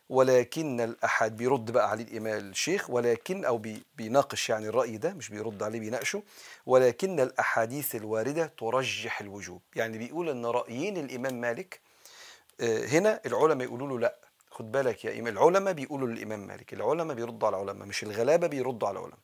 ولكن 0.09 0.81
الأحد 0.81 1.37
بيرد 1.37 1.71
بقى 1.71 1.91
عليه 1.91 2.05
الإمام 2.05 2.39
الشيخ 2.51 2.91
ولكن 2.91 3.45
أو 3.45 3.59
بي 3.59 3.83
بيناقش 3.97 4.51
يعني 4.51 4.69
الرأي 4.69 4.97
ده 4.97 5.13
مش 5.15 5.29
بيرد 5.29 5.63
عليه 5.63 5.81
بيناقشه. 5.81 6.23
ولكن 6.67 7.21
الأحاديث 7.21 7.95
الواردة 7.95 8.47
ترجح 8.59 9.21
الوجوب. 9.21 9.63
يعني 9.77 9.99
بيقول 9.99 10.29
أن 10.29 10.47
رأيين 10.47 10.97
الإمام 10.97 11.41
مالك 11.41 11.81
آه، 12.61 12.87
هنا 12.87 13.21
العلماء 13.27 13.67
يقولوا 13.67 13.89
له 13.89 13.99
لا. 13.99 14.17
خد 14.51 14.73
بالك 14.73 15.05
يا 15.05 15.13
إمام 15.21 15.27
العلماء 15.39 15.73
بيقولوا 15.75 16.09
للإمام 16.09 16.47
مالك 16.47 16.73
العلماء 16.73 17.17
بيردوا 17.17 17.49
على 17.49 17.57
العلماء 17.63 17.89
مش 17.89 18.03
الغلابة 18.03 18.47
بيردوا 18.47 18.89
على 18.89 18.99
العلماء. 18.99 19.19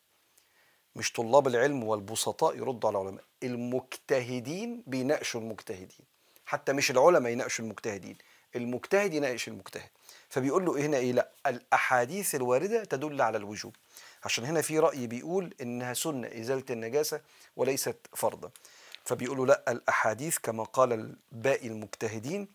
مش 0.96 1.12
طلاب 1.12 1.46
العلم 1.46 1.84
والبسطاء 1.84 2.56
يردوا 2.56 2.90
على 2.90 3.00
العلماء. 3.00 3.24
المجتهدين 3.42 4.82
بيناقشوا 4.86 5.40
المجتهدين. 5.40 6.06
حتى 6.48 6.72
مش 6.72 6.90
العلماء 6.90 7.32
يناقشوا 7.32 7.64
المجتهدين 7.64 8.16
المجتهد 8.56 9.14
يناقش 9.14 9.48
المجتهد. 9.48 9.90
فبيقول 10.28 10.64
له 10.64 10.80
هنا؟ 10.80 10.96
إيه؟ 10.96 11.12
لا 11.12 11.30
الأحاديث 11.46 12.34
الواردة 12.34 12.84
تدل 12.84 13.22
على 13.22 13.38
الوجوب. 13.38 13.76
عشان 14.24 14.44
هنا 14.44 14.62
في 14.62 14.78
رأي 14.78 15.06
بيقول 15.06 15.54
إنها 15.60 15.94
سنة 15.94 16.28
إزالة 16.28 16.64
النجاسة 16.70 17.20
وليست 17.56 17.96
فرضا. 18.14 18.50
فبيقولوا 19.04 19.46
لا 19.46 19.72
الأحاديث 19.72 20.38
كما 20.38 20.64
قال 20.64 21.16
باقي 21.32 21.66
المجتهدين 21.66 22.48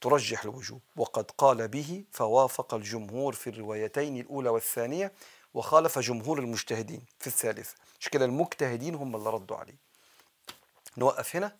ترجح 0.00 0.42
الوجوب. 0.42 0.80
وقد 0.96 1.30
قال 1.30 1.68
به 1.68 2.04
فوافق 2.12 2.74
الجمهور 2.74 3.32
في 3.32 3.50
الروايتين 3.50 4.20
الأولى 4.20 4.48
والثانية 4.48 5.12
وخالف 5.54 5.98
جمهور 5.98 6.38
المجتهدين 6.38 7.02
في 7.18 7.26
الثالثة. 7.26 7.74
مش 8.00 8.08
كده؟ 8.08 8.24
المجتهدين 8.24 8.94
هم 8.94 9.16
اللي 9.16 9.30
ردوا 9.30 9.56
عليه. 9.56 9.76
نوقف 10.98 11.36
هنا. 11.36 11.56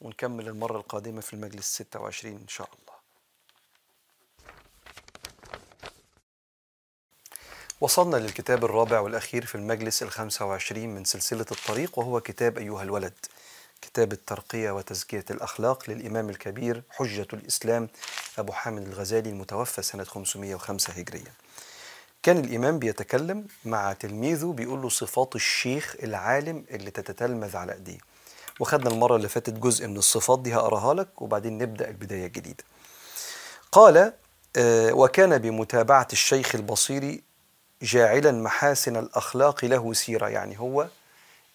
ونكمل 0.00 0.48
المرة 0.48 0.76
القادمة 0.76 1.20
في 1.20 1.32
المجلس 1.32 1.66
26 1.74 2.34
إن 2.36 2.48
شاء 2.48 2.68
الله. 2.74 2.96
وصلنا 7.80 8.16
للكتاب 8.16 8.64
الرابع 8.64 9.00
والأخير 9.00 9.46
في 9.46 9.54
المجلس 9.54 10.02
الخمسة 10.02 10.44
وعشرين 10.44 10.94
من 10.94 11.04
سلسلة 11.04 11.46
الطريق 11.50 11.98
وهو 11.98 12.20
كتاب 12.20 12.58
أيها 12.58 12.82
الولد. 12.82 13.14
كتاب 13.82 14.12
الترقية 14.12 14.70
وتزكية 14.70 15.24
الأخلاق 15.30 15.90
للإمام 15.90 16.30
الكبير 16.30 16.82
حجة 16.90 17.26
الإسلام 17.32 17.88
أبو 18.38 18.52
حامد 18.52 18.82
الغزالي 18.86 19.30
المتوفى 19.30 19.82
سنة 19.82 20.04
505 20.04 20.92
هجرية. 20.92 21.32
كان 22.22 22.38
الإمام 22.44 22.78
بيتكلم 22.78 23.46
مع 23.64 23.92
تلميذه 23.92 24.52
بيقول 24.56 24.82
له 24.82 24.88
صفات 24.88 25.36
الشيخ 25.36 25.96
العالم 26.02 26.64
اللي 26.70 26.90
تتتلمذ 26.90 27.56
على 27.56 27.72
أيديه. 27.72 27.98
وخدنا 28.60 28.90
المرة 28.90 29.16
اللي 29.16 29.28
فاتت 29.28 29.52
جزء 29.52 29.86
من 29.86 29.96
الصفات 29.96 30.40
دي 30.42 30.54
هقراها 30.54 30.94
لك 30.94 31.22
وبعدين 31.22 31.58
نبدأ 31.58 31.88
البداية 31.88 32.26
الجديدة. 32.26 32.64
قال 33.72 34.12
آه، 34.56 34.92
وكان 34.92 35.38
بمتابعة 35.38 36.08
الشيخ 36.12 36.54
البصيري 36.54 37.22
جاعلا 37.82 38.32
محاسن 38.32 38.96
الأخلاق 38.96 39.64
له 39.64 39.92
سيرة. 39.92 40.28
يعني 40.28 40.60
هو 40.60 40.86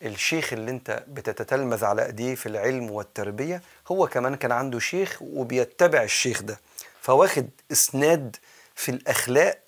الشيخ 0.02 0.54
اللي 0.54 0.72
انت 0.72 1.04
بتتتلمذ 1.08 1.86
على 1.86 2.06
ايديه 2.06 2.36
في 2.36 2.46
العلم 2.46 2.92
والتربية 2.92 3.62
هو 3.92 4.08
كمان 4.08 4.36
كان 4.36 4.52
عنده 4.52 4.80
شيخ 4.80 5.18
وبيتبع 5.22 6.04
الشيخ 6.04 6.42
ده. 6.42 6.60
فواخد 7.02 7.50
إسناد 7.72 8.36
في 8.76 8.92
الأخلاق 8.92 9.60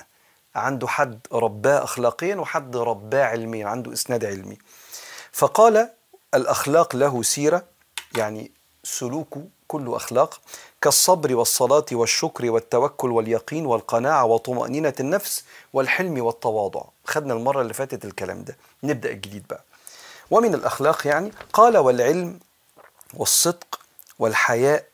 عنده 0.55 0.87
حد 0.87 1.19
رباه 1.33 1.83
أخلاقيا 1.83 2.35
وحد 2.35 2.77
رباه 2.77 3.23
علميا 3.25 3.67
عنده 3.67 3.93
إسناد 3.93 4.25
علمي. 4.25 4.57
فقال 5.31 5.89
الأخلاق 6.33 6.95
له 6.95 7.23
سيرة 7.23 7.63
يعني 8.17 8.51
سلوكه 8.83 9.43
كله 9.67 9.95
أخلاق 9.97 10.41
كالصبر 10.81 11.35
والصلاة 11.35 11.85
والشكر 11.91 12.51
والتوكل 12.51 13.11
واليقين 13.11 13.65
والقناعة 13.65 14.25
وطمأنينة 14.25 14.93
النفس 14.99 15.43
والحلم 15.73 16.25
والتواضع. 16.25 16.81
خدنا 17.05 17.33
المرة 17.33 17.61
اللي 17.61 17.73
فاتت 17.73 18.05
الكلام 18.05 18.43
ده. 18.43 18.57
نبدأ 18.83 19.11
الجديد 19.11 19.47
بقى. 19.49 19.63
ومن 20.31 20.53
الأخلاق 20.53 21.07
يعني 21.07 21.31
قال 21.53 21.77
والعلم 21.77 22.39
والصدق 23.13 23.79
والحياء 24.19 24.85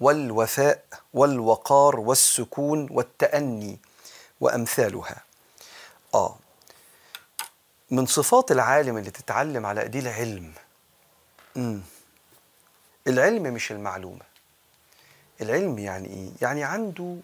والوفاء 0.00 0.84
والوقار 1.14 2.00
والسكون 2.00 2.88
والتأني 2.90 3.78
وأمثالها. 4.40 5.22
آه. 6.14 6.36
من 7.90 8.06
صفات 8.06 8.52
العالم 8.52 8.98
اللي 8.98 9.10
تتعلم 9.10 9.66
على 9.66 9.82
إيديه 9.82 10.00
العلم 10.00 10.52
العلم 13.06 13.42
مش 13.42 13.72
المعلومة. 13.72 14.22
العلم 15.40 15.78
يعني 15.78 16.08
إيه؟ 16.08 16.30
يعني 16.42 16.64
عنده 16.64 17.16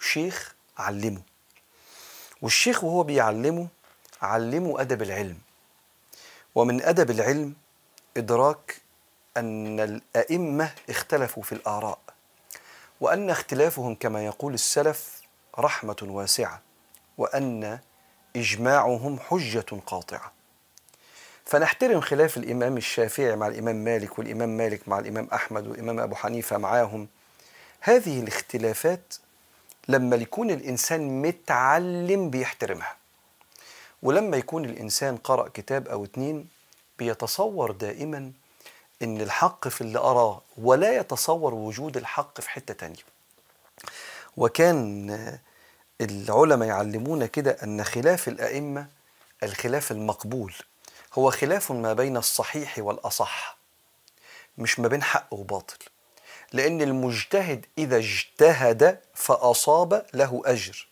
شيخ 0.00 0.54
علمه. 0.78 1.22
والشيخ 2.42 2.84
وهو 2.84 3.02
بيعلمه 3.02 3.68
علمه 4.22 4.80
أدب 4.80 5.02
العلم. 5.02 5.38
ومن 6.54 6.82
أدب 6.82 7.10
العلم 7.10 7.54
إدراك 8.16 8.80
أن 9.36 9.80
الأئمة 9.80 10.70
اختلفوا 10.90 11.42
في 11.42 11.52
الآراء 11.52 11.98
وأن 13.00 13.30
اختلافهم 13.30 13.94
كما 13.94 14.26
يقول 14.26 14.54
السلف 14.54 15.22
رحمة 15.58 15.96
واسعة 16.02 16.62
وأن 17.18 17.78
إجماعهم 18.36 19.18
حجة 19.18 19.80
قاطعة. 19.86 20.32
فنحترم 21.44 22.00
خلاف 22.00 22.36
الإمام 22.36 22.76
الشافعي 22.76 23.36
مع 23.36 23.46
الإمام 23.46 23.76
مالك 23.76 24.18
والإمام 24.18 24.56
مالك 24.56 24.88
مع 24.88 24.98
الإمام 24.98 25.28
أحمد 25.32 25.66
والإمام 25.66 26.00
أبو 26.00 26.14
حنيفة 26.14 26.58
معاهم. 26.58 27.08
هذه 27.80 28.20
الاختلافات 28.20 29.14
لما 29.88 30.16
يكون 30.16 30.50
الإنسان 30.50 31.22
متعلم 31.22 32.30
بيحترمها 32.30 32.96
ولما 34.02 34.36
يكون 34.36 34.64
الإنسان 34.64 35.16
قرأ 35.16 35.48
كتاب 35.48 35.88
أو 35.88 36.04
اتنين 36.04 36.48
بيتصور 36.98 37.70
دائما 37.70 38.32
إن 39.02 39.20
الحق 39.20 39.68
في 39.68 39.80
اللي 39.80 39.98
أراه 39.98 40.40
ولا 40.58 40.96
يتصور 40.96 41.54
وجود 41.54 41.96
الحق 41.96 42.40
في 42.40 42.50
حتة 42.50 42.74
تانية. 42.74 43.02
وكان 44.36 45.38
العلماء 46.00 46.68
يعلمونا 46.68 47.26
كده 47.26 47.56
أن 47.62 47.84
خلاف 47.84 48.28
الأئمة 48.28 48.86
الخلاف 49.42 49.92
المقبول 49.92 50.54
هو 51.14 51.30
خلاف 51.30 51.72
ما 51.72 51.92
بين 51.92 52.16
الصحيح 52.16 52.78
والأصح 52.78 53.56
مش 54.58 54.80
ما 54.80 54.88
بين 54.88 55.02
حق 55.02 55.26
وباطل 55.30 55.76
لأن 56.52 56.82
المجتهد 56.82 57.66
إذا 57.78 57.96
اجتهد 57.96 58.98
فأصاب 59.14 60.06
له 60.14 60.42
أجر 60.44 60.86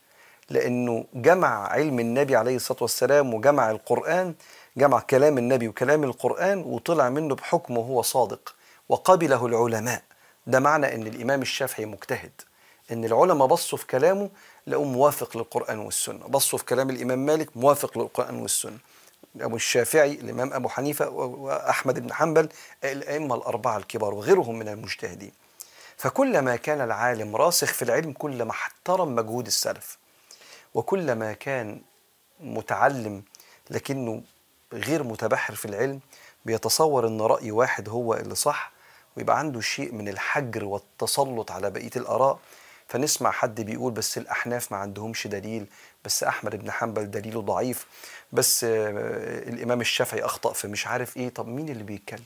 لأنه 0.51 1.05
جمع 1.15 1.69
علم 1.69 2.01
النبي 2.01 2.37
عليه 2.37 2.57
الصلاة 2.57 2.79
والسلام 2.83 3.35
وجمع 3.35 3.71
القرآن 3.71 4.35
جمع 4.77 5.01
كلام 5.01 5.39
النبي 5.39 5.69
وكلام 5.69 6.05
القرآن 6.05 6.59
وطلع 6.59 7.09
منه 7.09 7.35
بحكم 7.35 7.79
وهو 7.79 8.03
صادق 8.03 8.55
وقبله 8.89 9.47
العلماء. 9.47 10.03
ده 10.47 10.61
معنى 10.61 10.95
أن 10.95 11.07
الإمام 11.07 11.43
الشافعي 11.43 11.87
مجتهد 11.87 12.33
أن 12.93 13.05
العلماء 13.05 13.47
بصوا 13.49 13.79
في 13.79 13.87
كلامه 13.87 14.31
لقوا 14.67 14.85
موافق 14.87 15.37
للقرآن 15.37 15.79
والسنة 15.79 16.27
بصوا 16.27 16.59
في 16.59 16.65
كلام 16.65 16.91
الإمام 16.91 17.27
مالك 17.27 17.57
موافق 17.57 17.99
للقرآن 17.99 18.41
والسنة. 18.43 18.79
أبو 19.41 19.57
الشافعي 19.57 20.13
الإمام 20.13 20.53
أبو 20.53 20.69
حنيفة 20.69 21.09
وأحمد 21.09 21.99
بن 21.99 22.13
حنبل 22.13 22.49
الأئمة 22.85 23.35
الأربعة 23.35 23.77
الكبار 23.77 24.15
وغيرهم 24.15 24.59
من 24.59 24.69
المجتهدين. 24.69 25.33
فكلما 25.97 26.57
كان 26.57 26.81
العالم 26.81 27.37
راسخ 27.37 27.73
في 27.73 27.83
العلم 27.83 28.13
كلما 28.13 28.51
احترم 28.51 29.15
مجهود 29.15 29.47
السلف 29.47 29.99
وكلما 30.75 31.33
كان 31.33 31.81
متعلم 32.41 33.23
لكنه 33.71 34.23
غير 34.73 35.03
متبحر 35.03 35.55
في 35.55 35.65
العلم 35.65 36.01
بيتصور 36.45 37.07
إن 37.07 37.21
رأي 37.21 37.51
واحد 37.51 37.89
هو 37.89 38.15
اللي 38.15 38.35
صح 38.35 38.73
ويبقى 39.17 39.39
عنده 39.39 39.61
شيء 39.61 39.93
من 39.93 40.09
الحجر 40.09 40.65
والتسلط 40.65 41.51
على 41.51 41.71
بقية 41.71 41.91
الآراء 41.97 42.39
فنسمع 42.93 43.31
حد 43.31 43.61
بيقول 43.61 43.93
بس 43.93 44.19
الأحناف 44.19 44.73
ما 44.73 44.79
عندهمش 44.79 45.27
دليل 45.27 45.67
بس 46.05 46.25
أحمد 46.25 46.57
بن 46.57 46.71
حنبل 46.71 47.11
دليله 47.11 47.41
ضعيف 47.41 47.87
بس 48.33 48.65
آه، 48.65 48.69
الإمام 49.49 49.81
الشافعي 49.81 50.25
أخطأ 50.25 50.53
في 50.53 50.69
مش 50.69 50.87
عارف 50.87 51.17
إيه. 51.17 51.29
طب 51.29 51.49
مين 51.49 51.69
اللي 51.69 51.83
بيتكلم؟ 51.85 52.25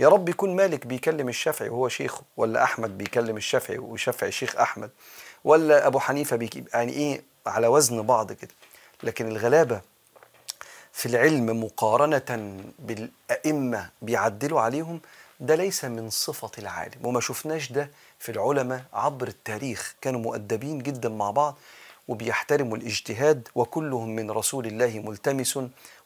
يا 0.00 0.08
رب 0.08 0.28
يكون 0.28 0.56
مالك 0.56 0.86
بيكلم 0.86 1.28
الشافعي 1.28 1.68
وهو 1.68 1.88
شيخه 1.88 2.22
ولا 2.36 2.64
أحمد 2.64 2.98
بيكلم 2.98 3.36
الشافعي 3.36 3.78
والشافعي 3.78 4.32
شيخ 4.32 4.56
أحمد 4.56 4.90
ولا 5.44 5.86
أبو 5.86 5.98
حنيفة 5.98 6.36
بيك 6.36 6.74
يعني 6.74 6.92
إيه 6.92 7.22
على 7.46 7.66
وزن 7.66 8.02
بعض 8.02 8.32
كده. 8.32 8.54
لكن 9.02 9.28
الغلابة 9.28 9.80
في 10.92 11.06
العلم 11.06 11.64
مقارنة 11.64 12.56
بالأئمة 12.78 13.90
بيعدلوا 14.02 14.60
عليهم 14.60 15.00
ده 15.40 15.54
ليس 15.54 15.84
من 15.84 16.10
صفة 16.10 16.50
العالم 16.58 17.06
وما 17.06 17.20
شفناش 17.20 17.72
ده 17.72 17.90
في 18.18 18.32
العلماء 18.32 18.84
عبر 18.92 19.28
التاريخ 19.28 19.94
كانوا 20.00 20.20
مؤدبين 20.20 20.78
جدا 20.78 21.08
مع 21.08 21.30
بعض 21.30 21.58
وبيحترموا 22.08 22.76
الاجتهاد 22.76 23.48
وكلهم 23.54 24.08
من 24.16 24.30
رسول 24.30 24.66
الله 24.66 25.02
ملتمس 25.06 25.58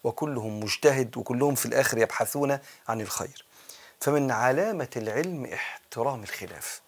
وكلهم 0.04 0.60
مجتهد 0.60 1.16
وكلهم 1.16 1.54
في 1.54 1.66
الآخر 1.66 1.98
يبحثون 1.98 2.58
عن 2.88 3.00
الخير. 3.00 3.44
فمن 4.00 4.30
علامة 4.30 4.88
العلم 4.96 5.44
احترام 5.46 6.22
الخلاف. 6.22 6.80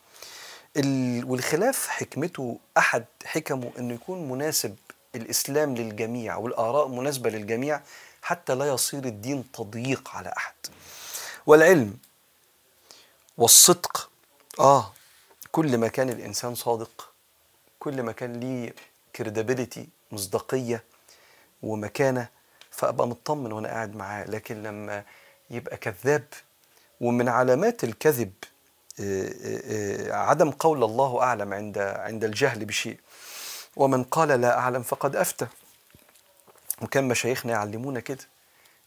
ال- 0.76 1.24
والخلاف 1.24 1.86
حكمته 1.88 2.58
أحد 2.78 3.04
حكمه 3.24 3.70
أنه 3.78 3.94
يكون 3.94 4.28
مناسب 4.28 4.76
الإسلام 5.14 5.74
للجميع 5.74 6.36
والآراء 6.36 6.88
مناسبة 6.88 7.30
للجميع 7.30 7.80
حتى 8.22 8.54
لا 8.54 8.68
يصير 8.68 9.04
الدين 9.04 9.52
تضييق 9.52 10.08
على 10.14 10.32
أحد. 10.36 10.54
والعلم 11.46 11.96
والصدق 13.38 14.10
آه 14.60 14.92
كل 15.54 15.78
ما 15.78 15.88
كان 15.88 16.10
الإنسان 16.10 16.54
صادق 16.54 17.12
كل 17.78 18.02
ما 18.02 18.12
كان 18.12 18.32
ليه 18.40 18.74
كريديبيليتي 19.16 19.88
مصداقية 20.12 20.84
ومكانة 21.62 22.28
فأبقى 22.70 23.08
مطمن 23.08 23.52
وأنا 23.52 23.68
قاعد 23.68 23.96
معاه. 23.96 24.24
لكن 24.24 24.62
لما 24.62 25.04
يبقى 25.50 25.76
كذاب 25.76 26.24
ومن 27.00 27.28
علامات 27.28 27.84
الكذب 27.84 28.32
آه، 29.00 29.34
آه، 29.44 30.10
آه، 30.10 30.12
عدم 30.12 30.50
قول 30.50 30.84
الله 30.84 31.22
أعلم 31.22 31.54
عند 31.54 31.78
عند 31.78 32.24
الجهل 32.24 32.64
بشيء. 32.64 32.98
ومن 33.76 34.04
قال 34.04 34.28
لا 34.28 34.58
أعلم 34.58 34.82
فقد 34.82 35.16
أفتى. 35.16 35.46
وكان 36.82 37.08
مشايخنا 37.08 37.52
يعلمونا 37.52 38.00
كده 38.00 38.24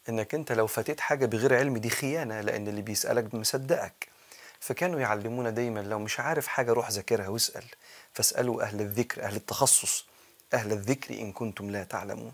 إنك 0.10 0.36
أنت 0.36 0.52
لو 0.52 0.68
فاتت 0.68 1.00
حاجة 1.00 1.26
بغير 1.26 1.56
علم 1.56 1.78
دي 1.78 1.90
خيانة 1.90 2.42
لأن 2.42 2.68
اللي 2.68 2.82
بيسألك 2.82 3.36
مصدقك 3.36 4.17
فكانوا 4.60 5.00
يعلمونا 5.00 5.50
دايما 5.50 5.80
لو 5.80 6.00
مش 6.00 6.20
عارف 6.20 6.48
حاجة 6.48 6.72
روح 6.74 6.90
ذاكرها 6.92 7.28
واسأل. 7.28 7.64
فاسألوا 8.14 8.64
أهل 8.64 8.82
الذكر 8.82 9.24
أهل 9.24 9.36
التخصص 9.36 10.06
أهل 10.54 10.72
الذكر 10.72 11.14
إن 11.14 11.32
كنتم 11.32 11.70
لا 11.70 11.84
تعلمون. 11.84 12.34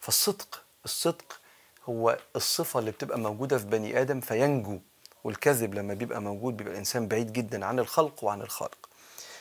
فالصدق 0.00 0.62
الصدق 0.84 1.40
هو 1.88 2.18
الصفة 2.36 2.80
اللي 2.80 2.90
بتبقى 2.90 3.18
موجودة 3.18 3.58
في 3.58 3.64
بني 3.64 4.00
آدم 4.00 4.20
فينجو 4.20 4.78
والكذب 5.24 5.74
لما 5.74 5.94
بيبقى 5.94 6.20
موجود 6.22 6.56
بيبقى 6.56 6.72
الإنسان 6.72 7.08
بعيد 7.08 7.32
جدا 7.32 7.66
عن 7.66 7.78
الخلق 7.78 8.24
وعن 8.24 8.40
الخالق. 8.42 8.88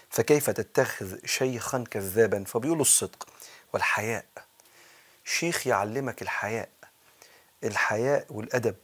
فكيف 0.09 0.49
تتخذ 0.49 1.25
شيخا 1.25 1.83
كذابا؟ 1.91 2.43
فبيقولوا 2.43 2.81
الصدق 2.81 3.27
والحياء. 3.73 4.25
شيخ 5.25 5.67
يعلمك 5.67 6.21
الحياء 6.21 6.69
الحياء 7.63 8.25
والأدب 8.29 8.75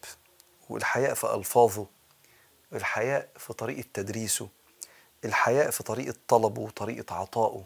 والحياء 0.69 1.13
في 1.13 1.33
ألفاظه 1.35 1.87
الحياء 2.73 3.27
في 3.37 3.53
طريقة 3.53 3.83
تدريسه 3.93 4.49
الحياء 5.25 5.69
في 5.71 5.83
طريقة 5.83 6.15
طلبه 6.27 6.61
وطريقة 6.61 7.15
عطائه 7.15 7.65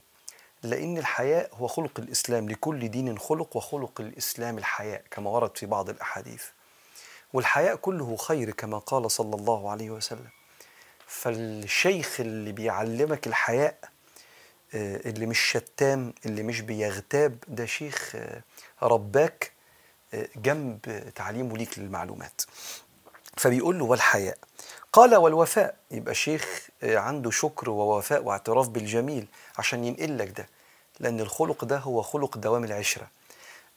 لأن 0.63 0.97
الحياء 0.97 1.55
هو 1.55 1.67
خلق 1.67 1.99
الإسلام 1.99 2.49
لكل 2.49 2.89
دين 2.89 3.17
خلق 3.19 3.57
وخلق 3.57 4.01
الإسلام 4.01 4.57
الحياء 4.57 5.03
كما 5.11 5.29
ورد 5.29 5.57
في 5.57 5.65
بعض 5.65 5.89
الأحاديث. 5.89 6.43
والحياء 7.33 7.75
كله 7.75 8.15
خير 8.15 8.51
كما 8.51 8.77
قال 8.77 9.11
صلى 9.11 9.35
الله 9.35 9.71
عليه 9.71 9.89
وسلم. 9.89 10.27
فالشيخ 11.07 12.19
اللي 12.19 12.51
بيعلمك 12.51 13.27
الحياء 13.27 13.77
آه، 14.73 15.01
اللي 15.09 15.25
مش 15.25 15.39
شتام 15.39 16.13
اللي 16.25 16.43
مش 16.43 16.61
بيغتاب 16.61 17.37
ده 17.47 17.65
شيخ 17.65 18.11
آه، 18.15 18.41
رباك 18.83 19.51
آه، 20.13 20.27
جنب 20.35 21.03
تعليمه 21.15 21.57
ليك 21.57 21.79
للمعلومات. 21.79 22.41
فبيقول 23.39 23.79
له 23.79 23.85
والحياء. 23.85 24.37
قال 24.93 25.15
والوفاء. 25.15 25.75
يبقى 25.91 26.15
شيخ 26.15 26.67
آه، 26.83 26.97
عنده 26.97 27.31
شكر 27.31 27.69
ووفاء 27.69 28.23
واعتراف 28.23 28.69
بالجميل 28.69 29.27
عشان 29.57 29.83
ينقل 29.85 30.17
لك 30.17 30.37
ده 30.39 30.47
لأن 30.99 31.19
الخلق 31.19 31.65
ده 31.65 31.77
هو 31.77 32.01
خلق 32.01 32.37
دوام 32.37 32.63
العشرة. 32.63 33.07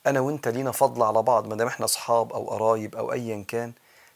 أنا 0.07 0.21
وأنت 0.21 0.49
لينا 0.49 0.73
فضل 0.73 1.03
على 1.03 1.23
بعض 1.23 1.47
ما 1.47 1.57
دام 1.57 1.67
إحنا 1.69 1.85
أصحاب 1.85 2.33
أو 2.33 2.45
قرايب 2.51 2.97
أو 2.97 3.13
أيا 3.13 3.45
كان 3.49 3.73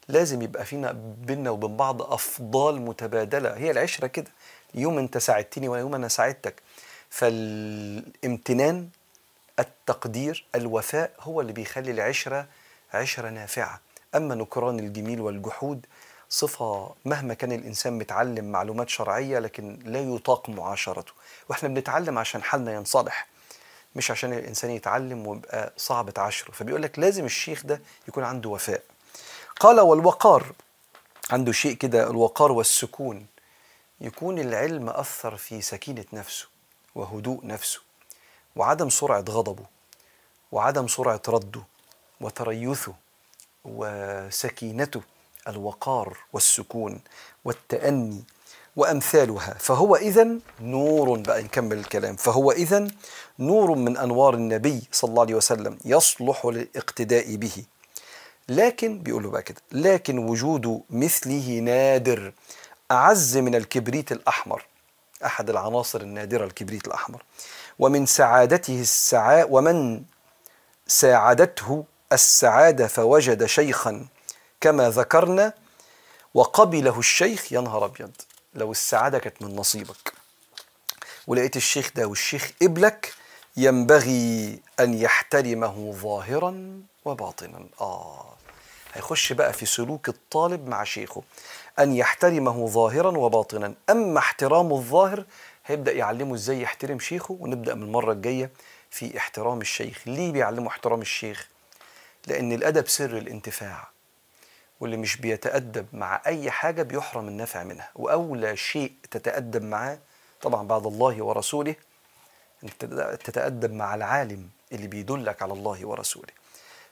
لازم 0.08 0.42
يبقى 0.42 0.64
فينا 0.64 0.92
بينا 1.18 1.50
وبين 1.50 1.76
بعض 1.76 2.02
أفضال 2.02 2.80
متبادلة. 2.82 3.56
هي 3.56 3.70
العشرة 3.70 4.06
كده. 4.06 4.30
يوم 4.74 4.98
أنت 4.98 5.18
ساعدتني 5.18 5.68
ويوم 5.68 5.94
أنا 5.94 6.08
ساعدتك. 6.08 6.62
فالامتنان 7.10 8.88
التقدير 9.58 10.46
الوفاء 10.54 11.10
هو 11.20 11.40
اللي 11.40 11.52
بيخلي 11.52 11.90
العشرة 11.90 12.46
عشرة 12.94 13.28
نافعة. 13.30 13.80
أما 14.16 14.34
نكران 14.34 14.78
الجميل 14.78 15.20
والجحود. 15.20 15.86
صفة 16.28 16.94
مهما 17.04 17.34
كان 17.34 17.52
الإنسان 17.52 17.98
متعلم 17.98 18.52
معلومات 18.52 18.88
شرعية 18.88 19.38
لكن 19.38 19.78
لا 19.84 20.00
يطاق 20.00 20.48
معاشرته. 20.48 21.12
وإحنا 21.48 21.68
بنتعلم 21.68 22.18
عشان 22.18 22.42
حالنا 22.42 22.74
ينصلح 22.74 23.26
مش 23.96 24.10
عشان 24.10 24.32
الإنسان 24.32 24.70
يتعلم 24.70 25.26
ويبقى 25.26 25.72
صعب 25.76 26.10
تعاشره. 26.10 26.52
فبيقول 26.52 26.82
لك 26.82 26.98
لازم 26.98 27.24
الشيخ 27.24 27.66
ده 27.66 27.80
يكون 28.08 28.24
عنده 28.24 28.48
وفاء. 28.48 28.82
قال 29.60 29.80
والوقار 29.80 30.46
عنده 31.30 31.52
شيء 31.52 31.74
كده 31.76 32.10
الوقار 32.10 32.52
والسكون. 32.52 33.26
يكون 34.00 34.38
العلم 34.38 34.88
أثر 34.88 35.36
في 35.36 35.60
سكينة 35.62 36.04
نفسه 36.12 36.46
وهدوء 36.94 37.46
نفسه 37.46 37.80
وعدم 38.56 38.88
سرعة 38.90 39.24
غضبه 39.30 39.64
وعدم 40.52 40.88
سرعة 40.88 41.22
رده 41.28 41.62
وتريثه. 42.20 42.94
وسكينته 43.68 45.00
الوقار 45.48 46.16
والسكون 46.32 47.00
والتأني 47.44 48.24
وأمثالها. 48.76 49.54
فهو 49.58 49.96
إذا 49.96 50.28
نور 50.60 51.18
بقى 51.18 51.42
نكمل 51.42 51.78
الكلام. 51.78 52.16
فهو 52.16 52.50
إذا 52.52 52.88
نور 53.38 53.74
من 53.74 53.96
أنوار 53.96 54.34
النبي 54.34 54.82
صلى 54.92 55.08
الله 55.10 55.22
عليه 55.22 55.34
وسلم 55.34 55.78
يصلح 55.84 56.46
للاقتداء 56.46 57.36
به. 57.36 57.64
لكن 58.48 58.98
بيقولوا 58.98 59.30
بقى 59.30 59.42
كده 59.42 59.60
لكن 59.72 60.18
وجود 60.18 60.82
مثله 60.90 61.58
نادر 61.58 62.32
أعز 62.90 63.36
من 63.36 63.54
الكبريت 63.54 64.12
الأحمر. 64.12 64.64
أحد 65.24 65.50
العناصر 65.50 66.00
النادرة 66.00 66.44
الكبريت 66.44 66.86
الأحمر. 66.86 67.22
ومن 67.78 68.06
سعادته 68.06 68.80
السعاء 68.80 69.48
ومن 69.50 70.02
ساعدته 70.86 71.84
السعادة 72.20 72.86
فوجد 72.86 73.46
شيخا 73.46 74.06
كما 74.60 74.90
ذكرنا 74.90 75.52
وقبله 76.34 76.98
الشيخ 76.98 77.52
يا 77.52 77.60
نهار 77.60 77.84
أبيض 77.84 78.10
لو 78.54 78.70
السعادة 78.70 79.18
كانت 79.18 79.42
من 79.42 79.56
نصيبك. 79.56 80.12
ولقيت 81.26 81.56
الشيخ 81.56 81.90
ده 81.96 82.06
والشيخ 82.06 82.50
قبلك 82.62 83.14
ينبغي 83.56 84.60
أن 84.80 84.94
يحترمه 84.94 85.92
ظاهرا 85.92 86.80
وباطنا. 87.04 87.66
آه. 87.80 88.24
هيخش 88.94 89.32
بقى 89.32 89.52
في 89.52 89.66
سلوك 89.66 90.08
الطالب 90.08 90.68
مع 90.68 90.84
شيخه. 90.84 91.22
أن 91.78 91.92
يحترمه 91.94 92.66
ظاهرا 92.66 93.18
وباطنا. 93.18 93.74
أما 93.90 94.18
احترامه 94.18 94.76
الظاهر 94.76 95.24
هيبدأ 95.66 95.92
يعلمه 95.92 96.34
إزاي 96.34 96.62
يحترم 96.62 96.98
شيخه 96.98 97.36
ونبدأ 97.40 97.74
من 97.74 97.82
المرة 97.82 98.12
الجاية 98.12 98.50
في 98.90 99.18
احترام 99.18 99.60
الشيخ. 99.60 99.98
ليه 100.06 100.32
بيعلمه 100.32 100.68
احترام 100.68 101.00
الشيخ؟ 101.00 101.48
لأن 102.26 102.52
الأدب 102.52 102.88
سر 102.88 103.18
الانتفاع 103.18 103.88
واللي 104.80 104.96
مش 104.96 105.16
بيتأدب 105.16 105.86
مع 105.92 106.22
أي 106.26 106.50
حاجة 106.50 106.82
بيحرم 106.82 107.28
النفع 107.28 107.62
منها. 107.62 107.90
وأولى 107.94 108.56
شيء 108.56 108.92
تتأدب 109.10 109.62
معاه 109.62 109.98
طبعا 110.42 110.66
بعد 110.66 110.86
الله 110.86 111.24
ورسوله 111.24 111.74
أنك 112.64 112.72
تتأدب 113.24 113.72
مع 113.72 113.94
العالم 113.94 114.48
اللي 114.72 114.86
بيدلك 114.86 115.42
على 115.42 115.52
الله 115.52 115.86
ورسوله. 115.86 116.32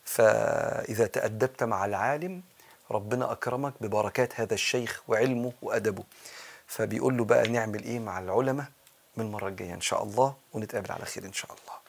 فإذا 0.04 1.06
تأدبت 1.06 1.62
مع 1.62 1.84
العالم 1.84 2.42
ربنا 2.90 3.32
أكرمك 3.32 3.72
ببركات 3.80 4.40
هذا 4.40 4.54
الشيخ 4.54 5.02
وعلمه 5.08 5.52
وأدبه. 5.62 6.04
فبيقول 6.66 7.16
له 7.16 7.24
بقى 7.24 7.48
نعمل 7.48 7.82
إيه 7.84 7.98
مع 7.98 8.18
العلماء؟ 8.18 8.66
من 9.16 9.24
المرة 9.24 9.48
الجاية 9.48 9.74
إن 9.74 9.80
شاء 9.80 10.02
الله 10.02 10.34
ونتقابل 10.52 10.92
على 10.92 11.04
خير 11.04 11.24
إن 11.24 11.32
شاء 11.32 11.50
الله. 11.50 11.83